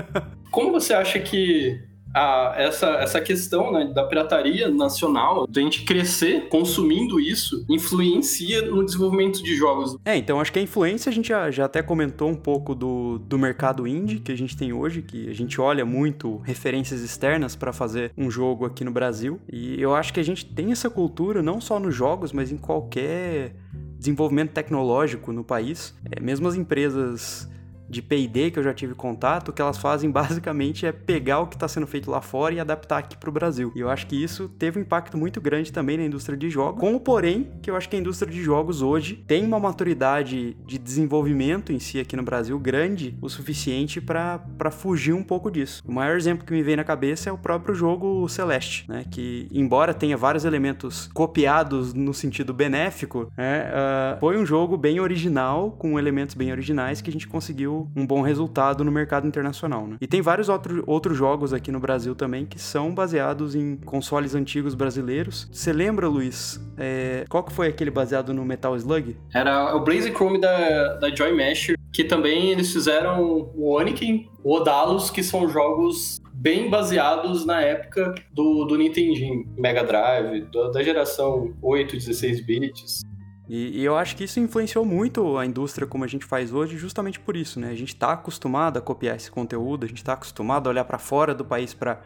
Como 0.50 0.72
você 0.72 0.92
acha 0.92 1.18
que 1.20 1.89
a, 2.14 2.54
essa, 2.56 2.88
essa 2.96 3.20
questão 3.20 3.72
né, 3.72 3.90
da 3.94 4.04
pirataria 4.04 4.68
nacional, 4.68 5.46
da 5.46 5.60
gente 5.60 5.84
crescer 5.84 6.48
consumindo 6.48 7.20
isso, 7.20 7.64
influencia 7.68 8.62
no 8.62 8.84
desenvolvimento 8.84 9.42
de 9.42 9.54
jogos. 9.54 9.96
É, 10.04 10.16
então 10.16 10.40
acho 10.40 10.52
que 10.52 10.58
a 10.58 10.62
influência 10.62 11.10
a 11.10 11.12
gente 11.12 11.28
já, 11.28 11.50
já 11.50 11.64
até 11.64 11.82
comentou 11.82 12.28
um 12.28 12.34
pouco 12.34 12.74
do, 12.74 13.18
do 13.18 13.38
mercado 13.38 13.86
indie 13.86 14.18
que 14.18 14.32
a 14.32 14.36
gente 14.36 14.56
tem 14.56 14.72
hoje, 14.72 15.02
que 15.02 15.28
a 15.28 15.34
gente 15.34 15.60
olha 15.60 15.84
muito 15.84 16.38
referências 16.38 17.00
externas 17.00 17.54
para 17.54 17.72
fazer 17.72 18.12
um 18.16 18.30
jogo 18.30 18.64
aqui 18.64 18.84
no 18.84 18.90
Brasil. 18.90 19.40
E 19.50 19.80
eu 19.80 19.94
acho 19.94 20.12
que 20.12 20.20
a 20.20 20.24
gente 20.24 20.44
tem 20.44 20.72
essa 20.72 20.90
cultura 20.90 21.42
não 21.42 21.60
só 21.60 21.78
nos 21.78 21.94
jogos, 21.94 22.32
mas 22.32 22.50
em 22.50 22.56
qualquer 22.56 23.54
desenvolvimento 23.98 24.50
tecnológico 24.50 25.32
no 25.32 25.44
país. 25.44 25.94
É, 26.10 26.20
mesmo 26.20 26.48
as 26.48 26.54
empresas 26.54 27.48
de 27.90 28.00
P&D 28.00 28.52
que 28.52 28.58
eu 28.58 28.62
já 28.62 28.72
tive 28.72 28.94
contato, 28.94 29.48
o 29.48 29.52
que 29.52 29.60
elas 29.60 29.76
fazem 29.76 30.08
basicamente 30.10 30.86
é 30.86 30.92
pegar 30.92 31.40
o 31.40 31.46
que 31.46 31.56
está 31.56 31.66
sendo 31.66 31.86
feito 31.86 32.10
lá 32.10 32.20
fora 32.20 32.54
e 32.54 32.60
adaptar 32.60 32.98
aqui 32.98 33.16
para 33.16 33.28
o 33.28 33.32
Brasil. 33.32 33.72
E 33.74 33.80
eu 33.80 33.90
acho 33.90 34.06
que 34.06 34.22
isso 34.22 34.48
teve 34.48 34.78
um 34.78 34.82
impacto 34.82 35.18
muito 35.18 35.40
grande 35.40 35.72
também 35.72 35.98
na 35.98 36.04
indústria 36.04 36.38
de 36.38 36.48
jogos, 36.48 36.80
com 36.80 36.94
o 36.94 37.00
porém 37.00 37.50
que 37.60 37.70
eu 37.70 37.76
acho 37.76 37.88
que 37.88 37.96
a 37.96 37.98
indústria 37.98 38.30
de 38.30 38.42
jogos 38.42 38.80
hoje 38.80 39.24
tem 39.26 39.44
uma 39.44 39.58
maturidade 39.58 40.56
de 40.64 40.78
desenvolvimento 40.78 41.72
em 41.72 41.78
si 41.78 41.98
aqui 41.98 42.16
no 42.16 42.22
Brasil 42.22 42.58
grande 42.58 43.16
o 43.20 43.28
suficiente 43.28 44.00
para 44.00 44.70
fugir 44.70 45.12
um 45.12 45.22
pouco 45.22 45.50
disso. 45.50 45.82
O 45.86 45.92
maior 45.92 46.16
exemplo 46.16 46.46
que 46.46 46.52
me 46.52 46.62
vem 46.62 46.76
na 46.76 46.84
cabeça 46.84 47.28
é 47.28 47.32
o 47.32 47.38
próprio 47.38 47.74
jogo 47.74 48.28
Celeste, 48.28 48.84
né, 48.88 49.04
que 49.10 49.48
embora 49.52 49.92
tenha 49.92 50.16
vários 50.16 50.44
elementos 50.44 51.08
copiados 51.12 51.92
no 51.92 52.14
sentido 52.14 52.54
benéfico, 52.54 53.30
né, 53.36 53.70
uh, 53.70 54.20
foi 54.20 54.38
um 54.38 54.46
jogo 54.46 54.76
bem 54.76 55.00
original, 55.00 55.72
com 55.72 55.98
elementos 55.98 56.34
bem 56.34 56.52
originais 56.52 57.00
que 57.00 57.10
a 57.10 57.12
gente 57.12 57.26
conseguiu 57.26 57.79
um 57.94 58.06
bom 58.06 58.22
resultado 58.22 58.84
no 58.84 58.90
mercado 58.90 59.26
internacional. 59.26 59.86
Né? 59.86 59.96
E 60.00 60.06
tem 60.06 60.20
vários 60.20 60.48
outro, 60.48 60.82
outros 60.86 61.16
jogos 61.16 61.52
aqui 61.52 61.70
no 61.70 61.80
Brasil 61.80 62.14
também 62.14 62.46
que 62.46 62.58
são 62.58 62.94
baseados 62.94 63.54
em 63.54 63.76
consoles 63.76 64.34
antigos 64.34 64.74
brasileiros. 64.74 65.48
Você 65.52 65.72
lembra, 65.72 66.08
Luiz, 66.08 66.60
é, 66.76 67.24
qual 67.28 67.42
que 67.44 67.52
foi 67.52 67.68
aquele 67.68 67.90
baseado 67.90 68.32
no 68.34 68.44
Metal 68.44 68.74
Slug? 68.76 69.16
Era 69.34 69.74
o 69.74 69.80
Blaze 69.80 70.10
Chrome 70.10 70.40
da, 70.40 70.94
da 70.94 71.14
Joy 71.14 71.32
Mesh, 71.32 71.72
que 71.92 72.04
também 72.04 72.50
eles 72.50 72.72
fizeram 72.72 73.22
o 73.54 73.76
Oniken, 73.76 74.28
o 74.42 74.54
Odalus, 74.54 75.10
que 75.10 75.22
são 75.22 75.48
jogos 75.48 76.20
bem 76.32 76.70
baseados 76.70 77.44
na 77.44 77.60
época 77.60 78.14
do, 78.32 78.64
do 78.64 78.76
Nintendo 78.76 79.44
Mega 79.58 79.84
Drive, 79.84 80.46
da 80.72 80.82
geração 80.82 81.52
8, 81.60 81.96
16 81.96 82.46
bits. 82.46 83.02
E, 83.52 83.80
e, 83.80 83.84
eu 83.84 83.96
acho 83.96 84.14
que 84.14 84.22
isso 84.22 84.38
influenciou 84.38 84.84
muito 84.84 85.36
a 85.36 85.44
indústria 85.44 85.84
como 85.84 86.04
a 86.04 86.06
gente 86.06 86.24
faz 86.24 86.52
hoje, 86.52 86.78
justamente 86.78 87.18
por 87.18 87.36
isso, 87.36 87.58
né? 87.58 87.70
A 87.70 87.74
gente 87.74 87.88
está 87.88 88.12
acostumado 88.12 88.78
a 88.78 88.80
copiar 88.80 89.16
esse 89.16 89.28
conteúdo, 89.28 89.84
a 89.84 89.88
gente 89.88 89.98
está 89.98 90.12
acostumado 90.12 90.68
a 90.68 90.70
olhar 90.70 90.84
para 90.84 90.98
fora 90.98 91.34
do 91.34 91.44
país 91.44 91.74
para 91.74 92.00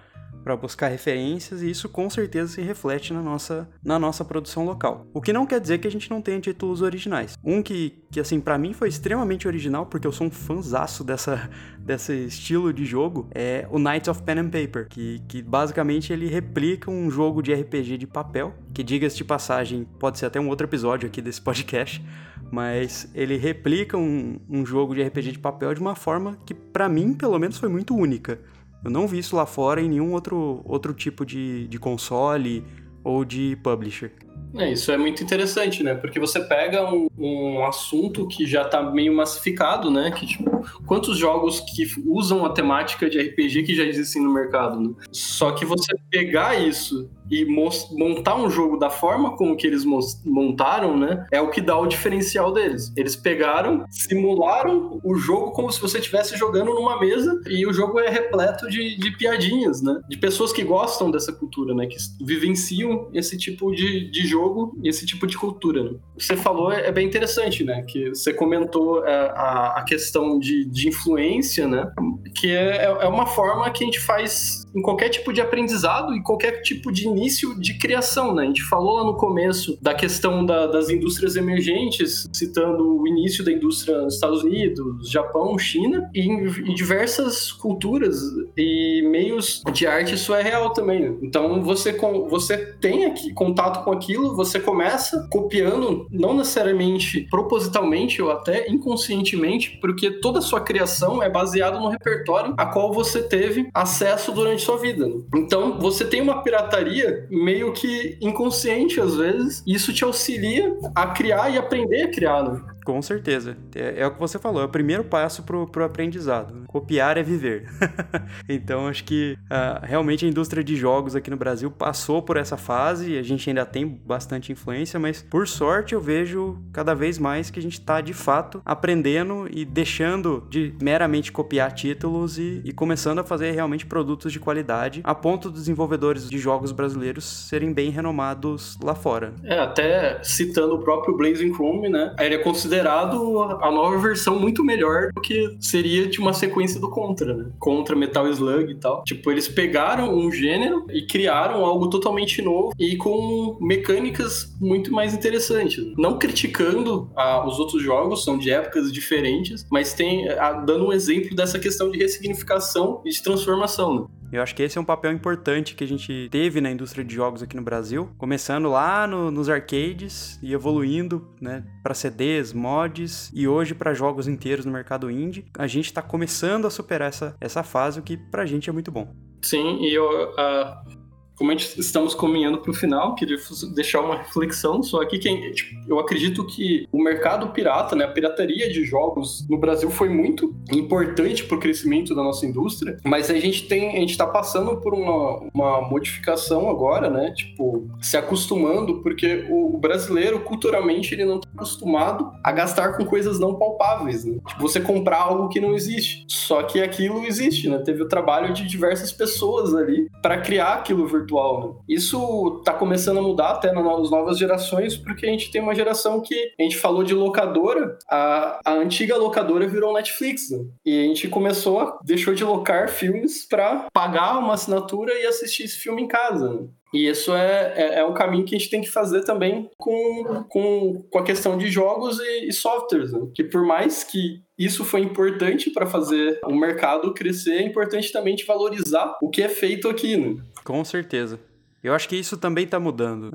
para 0.44 0.54
buscar 0.54 0.88
referências 0.88 1.62
e 1.62 1.70
isso 1.70 1.88
com 1.88 2.08
certeza 2.10 2.52
se 2.52 2.60
reflete 2.60 3.14
na 3.14 3.22
nossa, 3.22 3.66
na 3.82 3.98
nossa 3.98 4.22
produção 4.22 4.66
local. 4.66 5.06
O 5.14 5.20
que 5.20 5.32
não 5.32 5.46
quer 5.46 5.58
dizer 5.58 5.78
que 5.78 5.88
a 5.88 5.90
gente 5.90 6.10
não 6.10 6.20
tenha 6.20 6.38
títulos 6.38 6.82
originais. 6.82 7.38
Um 7.42 7.62
que, 7.62 8.04
que 8.10 8.20
assim, 8.20 8.38
para 8.38 8.58
mim 8.58 8.74
foi 8.74 8.88
extremamente 8.88 9.48
original, 9.48 9.86
porque 9.86 10.06
eu 10.06 10.12
sou 10.12 10.26
um 10.26 10.30
fanzaço 10.30 11.02
dessa, 11.02 11.50
desse 11.80 12.12
estilo 12.26 12.72
de 12.72 12.84
jogo, 12.84 13.28
é 13.34 13.66
o 13.70 13.78
Knights 13.78 14.08
of 14.08 14.22
Pen 14.22 14.40
and 14.40 14.50
Paper, 14.50 14.86
que, 14.88 15.22
que 15.26 15.40
basicamente 15.40 16.12
ele 16.12 16.26
replica 16.26 16.90
um 16.90 17.10
jogo 17.10 17.42
de 17.42 17.54
RPG 17.54 17.96
de 17.96 18.06
papel, 18.06 18.54
que 18.74 18.82
diga-se 18.82 19.16
de 19.16 19.24
passagem, 19.24 19.88
pode 19.98 20.18
ser 20.18 20.26
até 20.26 20.38
um 20.38 20.48
outro 20.48 20.66
episódio 20.66 21.06
aqui 21.06 21.22
desse 21.22 21.40
podcast, 21.42 22.04
mas 22.50 23.10
ele 23.14 23.36
replica 23.36 23.96
um, 23.96 24.38
um 24.48 24.66
jogo 24.66 24.94
de 24.94 25.02
RPG 25.02 25.32
de 25.32 25.38
papel 25.38 25.72
de 25.72 25.80
uma 25.80 25.94
forma 25.94 26.36
que, 26.44 26.52
para 26.52 26.88
mim, 26.88 27.14
pelo 27.14 27.38
menos, 27.38 27.56
foi 27.56 27.70
muito 27.70 27.96
única. 27.96 28.38
Eu 28.84 28.90
não 28.90 29.08
vi 29.08 29.18
isso 29.18 29.34
lá 29.34 29.46
fora 29.46 29.80
em 29.80 29.88
nenhum 29.88 30.12
outro, 30.12 30.60
outro 30.64 30.92
tipo 30.92 31.24
de, 31.24 31.66
de 31.68 31.78
console 31.78 32.62
ou 33.02 33.24
de 33.24 33.56
publisher. 33.62 34.12
É, 34.56 34.70
isso 34.70 34.92
é 34.92 34.96
muito 34.96 35.22
interessante, 35.22 35.82
né? 35.82 35.94
Porque 35.94 36.20
você 36.20 36.38
pega 36.40 36.88
um, 36.88 37.08
um 37.18 37.64
assunto 37.64 38.26
que 38.28 38.46
já 38.46 38.64
tá 38.64 38.82
meio 38.82 39.12
massificado, 39.12 39.90
né? 39.90 40.12
Que, 40.12 40.26
tipo, 40.26 40.64
quantos 40.86 41.18
jogos 41.18 41.60
que 41.60 41.84
usam 42.06 42.44
a 42.44 42.50
temática 42.50 43.10
de 43.10 43.18
RPG 43.18 43.64
que 43.64 43.74
já 43.74 43.82
existem 43.82 44.22
no 44.22 44.32
mercado, 44.32 44.80
né? 44.80 44.94
Só 45.10 45.50
que 45.50 45.64
você 45.64 45.92
pegar 46.08 46.54
isso 46.60 47.10
e 47.30 47.44
montar 47.44 48.36
um 48.36 48.50
jogo 48.50 48.76
da 48.76 48.90
forma 48.90 49.36
como 49.36 49.56
que 49.56 49.66
eles 49.66 49.84
montaram, 50.24 50.96
né, 50.96 51.26
é 51.30 51.40
o 51.40 51.50
que 51.50 51.60
dá 51.60 51.78
o 51.78 51.86
diferencial 51.86 52.52
deles. 52.52 52.92
Eles 52.96 53.16
pegaram, 53.16 53.84
simularam 53.90 55.00
o 55.02 55.14
jogo 55.16 55.52
como 55.52 55.70
se 55.70 55.80
você 55.80 55.98
estivesse 55.98 56.36
jogando 56.36 56.74
numa 56.74 56.98
mesa 56.98 57.40
e 57.46 57.66
o 57.66 57.72
jogo 57.72 57.98
é 58.00 58.08
repleto 58.08 58.68
de, 58.68 58.96
de 58.96 59.16
piadinhas, 59.16 59.82
né, 59.82 60.00
de 60.08 60.16
pessoas 60.16 60.52
que 60.52 60.62
gostam 60.62 61.10
dessa 61.10 61.32
cultura, 61.32 61.74
né, 61.74 61.86
que 61.86 61.96
vivenciam 62.20 63.08
esse 63.12 63.36
tipo 63.36 63.74
de, 63.74 64.10
de 64.10 64.26
jogo 64.26 64.76
e 64.82 64.88
esse 64.88 65.06
tipo 65.06 65.26
de 65.26 65.36
cultura. 65.36 65.84
Né. 65.84 65.98
Você 66.18 66.36
falou 66.36 66.72
é, 66.72 66.86
é 66.86 66.92
bem 66.92 67.06
interessante, 67.06 67.64
né, 67.64 67.82
que 67.82 68.10
você 68.10 68.32
comentou 68.32 69.06
é, 69.06 69.14
a, 69.30 69.74
a 69.78 69.84
questão 69.84 70.38
de, 70.38 70.64
de 70.66 70.88
influência, 70.88 71.66
né, 71.66 71.90
que 72.34 72.50
é, 72.50 72.84
é 72.84 73.08
uma 73.08 73.26
forma 73.26 73.70
que 73.70 73.82
a 73.82 73.86
gente 73.86 74.00
faz 74.00 74.63
em 74.74 74.82
qualquer 74.82 75.08
tipo 75.08 75.32
de 75.32 75.40
aprendizado 75.40 76.14
e 76.14 76.22
qualquer 76.22 76.62
tipo 76.62 76.90
de 76.90 77.06
início 77.06 77.58
de 77.58 77.78
criação, 77.78 78.34
né? 78.34 78.42
A 78.42 78.46
gente 78.46 78.62
falou 78.62 78.96
lá 78.96 79.04
no 79.04 79.16
começo 79.16 79.78
da 79.80 79.94
questão 79.94 80.44
da, 80.44 80.66
das 80.66 80.90
indústrias 80.90 81.36
emergentes, 81.36 82.28
citando 82.32 83.00
o 83.00 83.06
início 83.06 83.44
da 83.44 83.52
indústria 83.52 84.02
nos 84.02 84.14
Estados 84.14 84.42
Unidos, 84.42 85.08
Japão, 85.10 85.56
China, 85.58 86.10
e 86.14 86.20
em, 86.20 86.46
em 86.70 86.74
diversas 86.74 87.52
culturas 87.52 88.20
e 88.56 89.02
meios 89.10 89.62
de 89.72 89.86
arte 89.86 90.14
isso 90.14 90.34
é 90.34 90.42
real 90.42 90.72
também. 90.72 91.18
Então 91.22 91.62
você, 91.62 91.92
com, 91.92 92.28
você 92.28 92.56
tem 92.56 93.04
aqui 93.04 93.32
contato 93.32 93.84
com 93.84 93.92
aquilo, 93.92 94.34
você 94.34 94.58
começa 94.58 95.28
copiando, 95.30 96.06
não 96.10 96.34
necessariamente 96.34 97.26
propositalmente 97.30 98.22
ou 98.22 98.30
até 98.30 98.70
inconscientemente, 98.70 99.78
porque 99.80 100.10
toda 100.10 100.38
a 100.38 100.42
sua 100.42 100.60
criação 100.60 101.22
é 101.22 101.28
baseada 101.28 101.78
no 101.78 101.88
repertório 101.88 102.54
a 102.56 102.66
qual 102.66 102.92
você 102.92 103.22
teve 103.22 103.68
acesso 103.74 104.32
durante 104.32 104.63
sua 104.64 104.78
vida. 104.78 105.06
Então, 105.34 105.78
você 105.78 106.04
tem 106.04 106.20
uma 106.20 106.42
pirataria 106.42 107.26
meio 107.30 107.72
que 107.72 108.16
inconsciente 108.20 109.00
às 109.00 109.16
vezes, 109.16 109.62
e 109.66 109.74
isso 109.74 109.92
te 109.92 110.04
auxilia 110.04 110.76
a 110.94 111.08
criar 111.08 111.50
e 111.50 111.58
aprender 111.58 112.02
a 112.02 112.10
criar, 112.10 112.42
né? 112.42 112.60
Com 112.84 113.00
certeza. 113.00 113.56
É, 113.74 114.02
é, 114.02 114.06
o 114.06 114.12
que 114.12 114.20
você 114.20 114.38
falou, 114.38 114.60
é 114.60 114.66
o 114.66 114.68
primeiro 114.68 115.02
passo 115.02 115.42
pro, 115.42 115.66
pro 115.66 115.84
aprendizado. 115.84 116.64
Copiar 116.66 117.16
é 117.16 117.22
viver. 117.22 117.66
então, 118.46 118.86
acho 118.86 119.04
que 119.04 119.38
uh, 119.44 119.84
realmente 119.84 120.26
a 120.26 120.28
indústria 120.28 120.62
de 120.62 120.76
jogos 120.76 121.16
aqui 121.16 121.30
no 121.30 121.36
Brasil 121.36 121.70
passou 121.70 122.22
por 122.22 122.36
essa 122.36 122.58
fase, 122.58 123.16
a 123.16 123.22
gente 123.22 123.48
ainda 123.48 123.64
tem 123.64 123.86
bastante 123.86 124.52
influência, 124.52 125.00
mas 125.00 125.22
por 125.22 125.48
sorte 125.48 125.94
eu 125.94 126.00
vejo 126.00 126.62
cada 126.72 126.94
vez 126.94 127.18
mais 127.18 127.48
que 127.48 127.58
a 127.58 127.62
gente 127.62 127.80
está 127.80 128.02
de 128.02 128.12
fato 128.12 128.60
aprendendo 128.64 129.48
e 129.50 129.64
deixando 129.64 130.46
de 130.50 130.74
meramente 130.82 131.32
copiar 131.32 131.72
títulos 131.72 132.38
e, 132.38 132.60
e 132.64 132.72
começando 132.72 133.20
a 133.20 133.24
fazer 133.24 133.52
realmente 133.52 133.86
produtos 133.86 134.30
de 134.30 134.38
qualidade, 134.38 135.00
a 135.04 135.14
ponto 135.14 135.48
dos 135.48 135.60
desenvolvedores 135.60 136.28
de 136.28 136.38
jogos 136.38 136.70
brasileiros 136.70 137.24
serem 137.24 137.72
bem 137.72 137.88
renomados 137.88 138.78
lá 138.82 138.94
fora. 138.94 139.32
É, 139.42 139.58
até 139.58 140.22
citando 140.22 140.74
o 140.74 140.78
próprio 140.80 141.16
Blazing 141.16 141.54
Chrome, 141.54 141.88
né? 141.88 142.14
Ele 142.18 142.34
é 142.34 142.38
considerado 142.38 142.73
considerado 142.74 143.58
a 143.62 143.70
nova 143.70 143.98
versão 143.98 144.38
muito 144.38 144.64
melhor 144.64 145.10
do 145.14 145.20
que 145.20 145.56
seria 145.60 146.06
de 146.06 146.18
uma 146.18 146.32
sequência 146.32 146.80
do 146.80 146.90
Contra, 146.90 147.34
né? 147.34 147.50
Contra 147.58 147.94
Metal 147.94 148.28
Slug 148.28 148.72
e 148.72 148.74
tal. 148.76 149.04
Tipo, 149.04 149.30
eles 149.30 149.48
pegaram 149.48 150.14
um 150.14 150.30
gênero 150.30 150.86
e 150.90 151.06
criaram 151.06 151.64
algo 151.64 151.88
totalmente 151.88 152.42
novo 152.42 152.72
e 152.78 152.96
com 152.96 153.56
mecânicas 153.60 154.52
muito 154.60 154.92
mais 154.92 155.14
interessantes. 155.14 155.84
Não 155.96 156.18
criticando 156.18 157.08
ah, 157.16 157.46
os 157.46 157.58
outros 157.58 157.82
jogos, 157.82 158.24
são 158.24 158.38
de 158.38 158.50
épocas 158.50 158.92
diferentes, 158.92 159.66
mas 159.70 159.92
tem 159.92 160.28
ah, 160.28 160.52
dando 160.52 160.86
um 160.86 160.92
exemplo 160.92 161.34
dessa 161.36 161.58
questão 161.58 161.90
de 161.90 161.98
ressignificação 161.98 163.00
e 163.04 163.10
de 163.10 163.22
transformação. 163.22 164.00
Né? 164.00 164.06
Eu 164.34 164.42
acho 164.42 164.54
que 164.54 164.62
esse 164.64 164.76
é 164.76 164.80
um 164.80 164.84
papel 164.84 165.12
importante 165.12 165.76
que 165.76 165.84
a 165.84 165.86
gente 165.86 166.28
teve 166.28 166.60
na 166.60 166.68
indústria 166.68 167.04
de 167.04 167.14
jogos 167.14 167.40
aqui 167.40 167.54
no 167.54 167.62
Brasil, 167.62 168.10
começando 168.18 168.68
lá 168.68 169.06
no, 169.06 169.30
nos 169.30 169.48
arcades 169.48 170.40
e 170.42 170.52
evoluindo, 170.52 171.28
né, 171.40 171.64
para 171.84 171.94
CDs, 171.94 172.52
mods 172.52 173.30
e 173.32 173.46
hoje 173.46 173.74
para 173.74 173.94
jogos 173.94 174.26
inteiros 174.26 174.64
no 174.64 174.72
mercado 174.72 175.08
indie. 175.08 175.44
A 175.56 175.68
gente 175.68 175.86
está 175.86 176.02
começando 176.02 176.66
a 176.66 176.70
superar 176.70 177.10
essa, 177.10 177.36
essa 177.40 177.62
fase, 177.62 178.00
o 178.00 178.02
que 178.02 178.16
pra 178.16 178.44
gente 178.44 178.68
é 178.68 178.72
muito 178.72 178.90
bom. 178.90 179.14
Sim, 179.40 179.78
e 179.82 179.94
eu, 179.94 180.04
uh, 180.30 181.03
como 181.36 181.50
a 181.50 181.54
gente 181.54 181.80
estamos 181.80 182.14
caminhando 182.14 182.58
para 182.58 182.70
o 182.70 182.74
final, 182.74 183.14
queria 183.14 183.36
deixar 183.74 184.00
uma 184.00 184.16
reflexão 184.16 184.82
só 184.82 185.02
aqui 185.02 185.18
que 185.18 185.50
tipo, 185.52 185.80
eu 185.88 185.98
acredito 185.98 186.46
que 186.46 186.86
o 186.92 187.02
mercado 187.02 187.48
pirata, 187.48 187.96
né, 187.96 188.04
a 188.04 188.08
pirataria 188.08 188.70
de 188.70 188.84
jogos 188.84 189.46
no 189.48 189.58
Brasil 189.58 189.90
foi 189.90 190.08
muito 190.08 190.54
importante 190.72 191.44
para 191.44 191.56
o 191.56 191.60
crescimento 191.60 192.14
da 192.14 192.22
nossa 192.22 192.46
indústria, 192.46 192.98
mas 193.04 193.30
a 193.30 193.38
gente 193.38 193.66
tem, 193.66 193.96
a 193.96 194.00
gente 194.00 194.10
está 194.10 194.26
passando 194.26 194.76
por 194.80 194.94
uma, 194.94 195.48
uma 195.52 195.80
modificação 195.82 196.70
agora, 196.70 197.10
né, 197.10 197.32
tipo 197.32 197.88
se 198.00 198.16
acostumando 198.16 199.02
porque 199.02 199.46
o 199.50 199.76
brasileiro 199.78 200.40
culturalmente 200.40 201.14
ele 201.14 201.24
não 201.24 201.36
está 201.36 201.48
acostumado 201.54 202.32
a 202.42 202.52
gastar 202.52 202.96
com 202.96 203.04
coisas 203.04 203.38
não 203.38 203.54
palpáveis, 203.54 204.24
né? 204.24 204.38
tipo 204.46 204.60
você 204.60 204.80
comprar 204.80 205.18
algo 205.18 205.48
que 205.48 205.60
não 205.60 205.74
existe, 205.74 206.24
só 206.28 206.62
que 206.62 206.80
aquilo 206.82 207.24
existe, 207.24 207.68
né? 207.68 207.78
Teve 207.78 208.02
o 208.02 208.08
trabalho 208.08 208.52
de 208.52 208.66
diversas 208.66 209.12
pessoas 209.12 209.74
ali 209.74 210.08
para 210.22 210.40
criar 210.40 210.74
aquilo 210.74 211.06
virtual 211.06 211.23
virtual. 211.24 211.60
Né? 211.60 211.74
Isso 211.88 212.58
está 212.58 212.72
começando 212.72 213.18
a 213.18 213.22
mudar 213.22 213.50
até 213.50 213.72
nas 213.72 214.10
novas 214.10 214.38
gerações, 214.38 214.96
porque 214.96 215.26
a 215.26 215.30
gente 215.30 215.50
tem 215.50 215.60
uma 215.60 215.74
geração 215.74 216.20
que 216.20 216.52
a 216.58 216.62
gente 216.62 216.76
falou 216.76 217.02
de 217.02 217.14
locadora, 217.14 217.98
a, 218.08 218.60
a 218.64 218.72
antiga 218.74 219.16
locadora 219.16 219.66
virou 219.66 219.94
Netflix, 219.94 220.50
né? 220.50 220.64
e 220.84 221.00
a 221.00 221.04
gente 221.04 221.28
começou 221.28 221.80
a 221.80 221.98
deixou 222.04 222.34
de 222.34 222.44
locar 222.44 222.88
filmes 222.88 223.46
para 223.48 223.86
pagar 223.92 224.38
uma 224.38 224.54
assinatura 224.54 225.12
e 225.14 225.26
assistir 225.26 225.64
esse 225.64 225.78
filme 225.78 226.02
em 226.02 226.08
casa. 226.08 226.48
Né? 226.48 226.68
E 226.94 227.08
isso 227.08 227.34
é, 227.34 227.72
é, 227.76 227.98
é, 227.98 228.04
um 228.04 228.14
caminho 228.14 228.44
que 228.44 228.54
a 228.54 228.58
gente 228.58 228.70
tem 228.70 228.80
que 228.80 228.88
fazer 228.88 229.24
também 229.24 229.68
com, 229.76 230.44
com, 230.48 231.02
com 231.10 231.18
a 231.18 231.24
questão 231.24 231.58
de 231.58 231.68
jogos 231.68 232.20
e, 232.20 232.48
e 232.48 232.52
softwares. 232.52 233.12
Né? 233.12 233.20
Que 233.34 233.42
por 233.42 233.66
mais 233.66 234.04
que 234.04 234.40
isso 234.56 234.84
foi 234.84 235.00
importante 235.00 235.70
para 235.70 235.86
fazer 235.86 236.38
o 236.44 236.54
mercado 236.54 237.12
crescer, 237.12 237.54
é 237.54 237.62
importante 237.62 238.12
também 238.12 238.36
valorizar 238.46 239.18
o 239.20 239.28
que 239.28 239.42
é 239.42 239.48
feito 239.48 239.88
aqui. 239.88 240.16
Né? 240.16 240.36
Com 240.64 240.84
certeza. 240.84 241.38
Eu 241.84 241.94
acho 241.94 242.08
que 242.08 242.16
isso 242.16 242.38
também 242.38 242.64
está 242.64 242.80
mudando. 242.80 243.30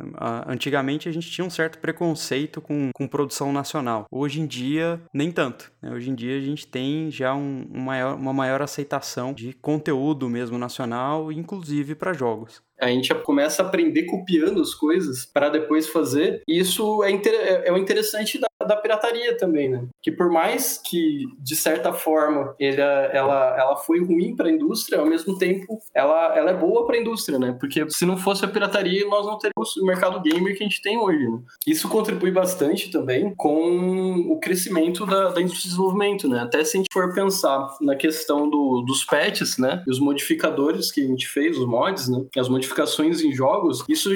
Antigamente 0.48 1.08
a 1.08 1.12
gente 1.12 1.30
tinha 1.30 1.46
um 1.46 1.52
certo 1.52 1.78
preconceito 1.78 2.60
com, 2.60 2.90
com 2.96 3.08
produção 3.08 3.54
nacional. 3.54 4.08
Hoje 4.12 4.42
em 4.42 4.48
dia, 4.48 5.00
nem 5.14 5.32
tanto. 5.32 5.72
Né? 5.80 5.92
Hoje 5.92 6.10
em 6.10 6.16
dia 6.16 6.36
a 6.36 6.42
gente 6.42 6.66
tem 6.66 7.12
já 7.12 7.36
um, 7.36 7.68
um 7.72 7.80
maior, 7.80 8.16
uma 8.16 8.34
maior 8.34 8.60
aceitação 8.60 9.36
de 9.36 9.54
conteúdo 9.54 10.28
mesmo 10.28 10.58
nacional, 10.58 11.32
inclusive 11.32 11.94
para 11.94 12.12
jogos. 12.12 12.60
A 12.80 12.88
gente 12.88 13.14
começa 13.16 13.62
a 13.62 13.66
aprender 13.66 14.04
copiando 14.04 14.62
as 14.62 14.74
coisas 14.74 15.26
para 15.26 15.50
depois 15.50 15.88
fazer. 15.88 16.42
E 16.48 16.60
isso 16.60 17.04
é, 17.04 17.12
inter... 17.12 17.34
é, 17.34 17.68
é 17.68 17.72
o 17.72 17.78
interessante 17.78 18.40
da, 18.40 18.48
da 18.66 18.76
pirataria 18.76 19.38
também, 19.38 19.70
né? 19.70 19.88
Que 20.02 20.12
por 20.12 20.30
mais 20.30 20.82
que, 20.84 21.26
de 21.40 21.56
certa 21.56 21.94
forma, 21.94 22.56
ele, 22.60 22.82
ela, 22.82 23.56
ela 23.58 23.76
foi 23.78 24.04
ruim 24.04 24.36
para 24.36 24.48
a 24.48 24.52
indústria, 24.52 25.00
ao 25.00 25.06
mesmo 25.06 25.38
tempo 25.38 25.80
ela, 25.94 26.38
ela 26.38 26.52
é 26.52 26.54
boa 26.54 26.86
para 26.86 26.96
a 26.98 27.00
indústria, 27.00 27.40
né? 27.40 27.56
Porque 27.60 27.90
se 27.90 28.06
não 28.06 28.18
fosse 28.18 28.44
a 28.46 28.48
pirataria, 28.48 29.08
nós 29.08 29.26
não 29.26 29.38
teríamos 29.38 29.76
o 29.78 29.86
mercado 29.86 30.22
gamer 30.22 30.56
que 30.58 30.64
a 30.64 30.68
gente 30.68 30.82
tem 30.82 30.98
hoje. 30.98 31.28
Né? 31.28 31.40
Isso 31.68 31.88
contribui 31.88 32.32
bastante 32.32 32.92
também 32.92 33.34
com 33.36 34.28
o 34.30 34.40
crescimento 34.40 35.06
da, 35.06 35.30
da 35.30 35.42
indústria 35.42 35.64
de 35.64 35.70
desenvolvimento, 35.70 36.28
né? 36.28 36.42
Até 36.42 36.64
se 36.64 36.78
a 36.78 36.80
gente 36.80 36.90
for 36.92 37.14
pensar 37.14 37.68
na 37.82 37.96
questão 37.96 38.50
do, 38.50 38.84
dos 38.86 39.04
patches, 39.04 39.58
né? 39.58 39.84
E 39.88 39.92
os 39.92 40.00
modificadores 40.00 40.92
que 40.92 41.02
a 41.02 41.08
gente 41.08 41.28
fez, 41.28 41.58
os 41.58 41.66
mods, 41.66 42.10
né? 42.10 42.26
As 42.38 42.50
modificações 42.70 43.22
em 43.22 43.32
jogos, 43.34 43.84
isso 43.90 44.10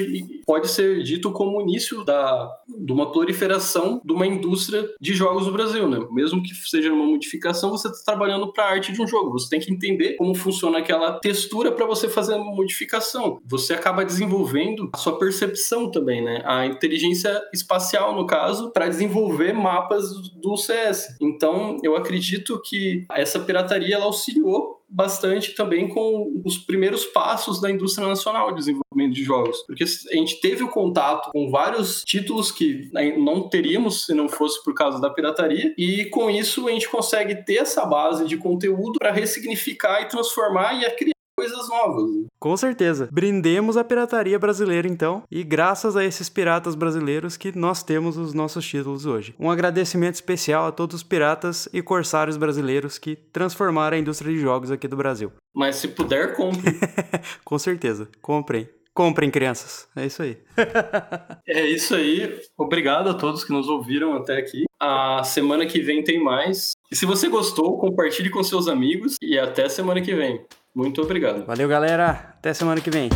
pode 0.46 0.68
ser 0.68 1.02
dito 1.02 1.32
como 1.32 1.58
o 1.58 1.62
início 1.62 2.04
da, 2.04 2.50
de 2.68 2.92
uma 2.92 3.10
proliferação 3.10 4.00
de 4.04 4.12
uma 4.12 4.26
indústria 4.26 4.88
de 5.00 5.14
jogos 5.14 5.46
no 5.46 5.52
Brasil, 5.52 5.88
né? 5.88 5.98
Mesmo 6.10 6.42
que 6.42 6.54
seja 6.54 6.92
uma 6.92 7.06
modificação, 7.06 7.70
você 7.70 7.88
está 7.88 8.12
trabalhando 8.12 8.52
para 8.52 8.64
a 8.64 8.70
arte 8.70 8.92
de 8.92 9.02
um 9.02 9.06
jogo. 9.06 9.32
Você 9.32 9.48
tem 9.48 9.60
que 9.60 9.72
entender 9.72 10.14
como 10.14 10.34
funciona 10.34 10.78
aquela 10.78 11.18
textura 11.20 11.72
para 11.72 11.86
você 11.86 12.08
fazer 12.08 12.34
uma 12.34 12.54
modificação. 12.54 13.40
Você 13.44 13.72
acaba 13.74 14.04
desenvolvendo 14.04 14.90
a 14.92 14.96
sua 14.96 15.18
percepção 15.18 15.90
também, 15.90 16.22
né? 16.22 16.42
A 16.44 16.66
inteligência 16.66 17.42
espacial, 17.52 18.14
no 18.14 18.26
caso, 18.26 18.70
para 18.70 18.88
desenvolver 18.88 19.52
mapas 19.52 20.12
do 20.34 20.56
CS. 20.56 21.16
Então, 21.20 21.78
eu 21.82 21.96
acredito 21.96 22.60
que 22.64 23.04
essa 23.10 23.40
pirataria 23.40 23.96
ela 23.96 24.04
auxiliou 24.04 24.73
bastante 24.94 25.54
também 25.54 25.88
com 25.88 26.40
os 26.44 26.56
primeiros 26.56 27.04
passos 27.06 27.60
da 27.60 27.70
indústria 27.70 28.06
nacional 28.06 28.50
de 28.50 28.58
desenvolvimento 28.58 29.14
de 29.14 29.24
jogos, 29.24 29.62
porque 29.66 29.82
a 29.82 30.14
gente 30.14 30.40
teve 30.40 30.62
o 30.62 30.68
contato 30.68 31.30
com 31.32 31.50
vários 31.50 32.04
títulos 32.04 32.52
que 32.52 32.88
não 33.18 33.48
teríamos 33.48 34.06
se 34.06 34.14
não 34.14 34.28
fosse 34.28 34.62
por 34.62 34.72
causa 34.72 35.00
da 35.00 35.10
pirataria, 35.10 35.74
e 35.76 36.04
com 36.06 36.30
isso 36.30 36.68
a 36.68 36.70
gente 36.70 36.88
consegue 36.88 37.34
ter 37.44 37.56
essa 37.56 37.84
base 37.84 38.24
de 38.26 38.36
conteúdo 38.36 38.98
para 38.98 39.10
ressignificar 39.10 40.02
e 40.02 40.08
transformar 40.08 40.74
e 40.74 40.88
criar 40.92 41.13
coisas 41.36 41.68
novas. 41.68 42.10
Com 42.38 42.56
certeza. 42.56 43.08
Brindemos 43.10 43.76
a 43.76 43.84
pirataria 43.84 44.38
brasileira, 44.38 44.88
então, 44.88 45.22
e 45.30 45.42
graças 45.42 45.96
a 45.96 46.04
esses 46.04 46.28
piratas 46.28 46.74
brasileiros 46.74 47.36
que 47.36 47.56
nós 47.56 47.82
temos 47.82 48.16
os 48.16 48.32
nossos 48.32 48.66
títulos 48.66 49.06
hoje. 49.06 49.34
Um 49.38 49.50
agradecimento 49.50 50.14
especial 50.14 50.66
a 50.66 50.72
todos 50.72 50.96
os 50.96 51.02
piratas 51.02 51.68
e 51.72 51.82
corsários 51.82 52.36
brasileiros 52.36 52.98
que 52.98 53.16
transformaram 53.16 53.96
a 53.96 54.00
indústria 54.00 54.32
de 54.32 54.38
jogos 54.38 54.70
aqui 54.70 54.88
do 54.88 54.96
Brasil. 54.96 55.32
Mas 55.54 55.76
se 55.76 55.88
puder, 55.88 56.34
compre. 56.34 56.78
Com 57.44 57.58
certeza. 57.58 58.08
Comprem. 58.20 58.68
Comprem, 58.92 59.28
crianças. 59.28 59.88
É 59.96 60.06
isso 60.06 60.22
aí. 60.22 60.38
é 61.48 61.66
isso 61.66 61.96
aí. 61.96 62.40
Obrigado 62.56 63.08
a 63.10 63.14
todos 63.14 63.42
que 63.42 63.52
nos 63.52 63.68
ouviram 63.68 64.14
até 64.14 64.38
aqui. 64.38 64.64
A 64.80 65.24
semana 65.24 65.66
que 65.66 65.80
vem 65.80 66.04
tem 66.04 66.22
mais. 66.22 66.72
E 66.92 66.94
se 66.94 67.04
você 67.04 67.28
gostou, 67.28 67.76
compartilhe 67.78 68.30
com 68.30 68.42
seus 68.44 68.68
amigos 68.68 69.16
e 69.20 69.36
até 69.36 69.68
semana 69.68 70.00
que 70.00 70.14
vem. 70.14 70.46
Muito 70.74 71.00
obrigado. 71.02 71.44
Valeu, 71.46 71.68
galera. 71.68 72.34
Até 72.36 72.52
semana 72.52 72.80
que 72.80 72.90
vem. 72.90 73.08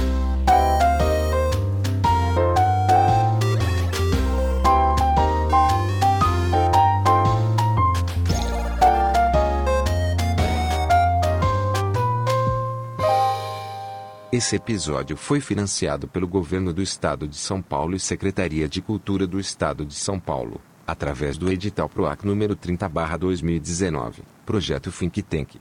Esse 14.31 14.55
episódio 14.55 15.17
foi 15.17 15.41
financiado 15.41 16.07
pelo 16.07 16.29
Governo 16.29 16.73
do 16.73 16.81
Estado 16.81 17.27
de 17.27 17.35
São 17.35 17.61
Paulo 17.61 17.97
e 17.97 17.99
Secretaria 17.99 18.69
de 18.69 18.81
Cultura 18.81 19.27
do 19.27 19.41
Estado 19.41 19.85
de 19.85 19.95
São 19.95 20.21
Paulo, 20.21 20.61
através 20.87 21.37
do 21.37 21.51
edital 21.51 21.89
PROAC 21.89 22.25
número 22.25 22.55
30/2019, 22.55 24.23
projeto 24.47 24.93
Think 24.93 25.23
Tank. 25.23 25.57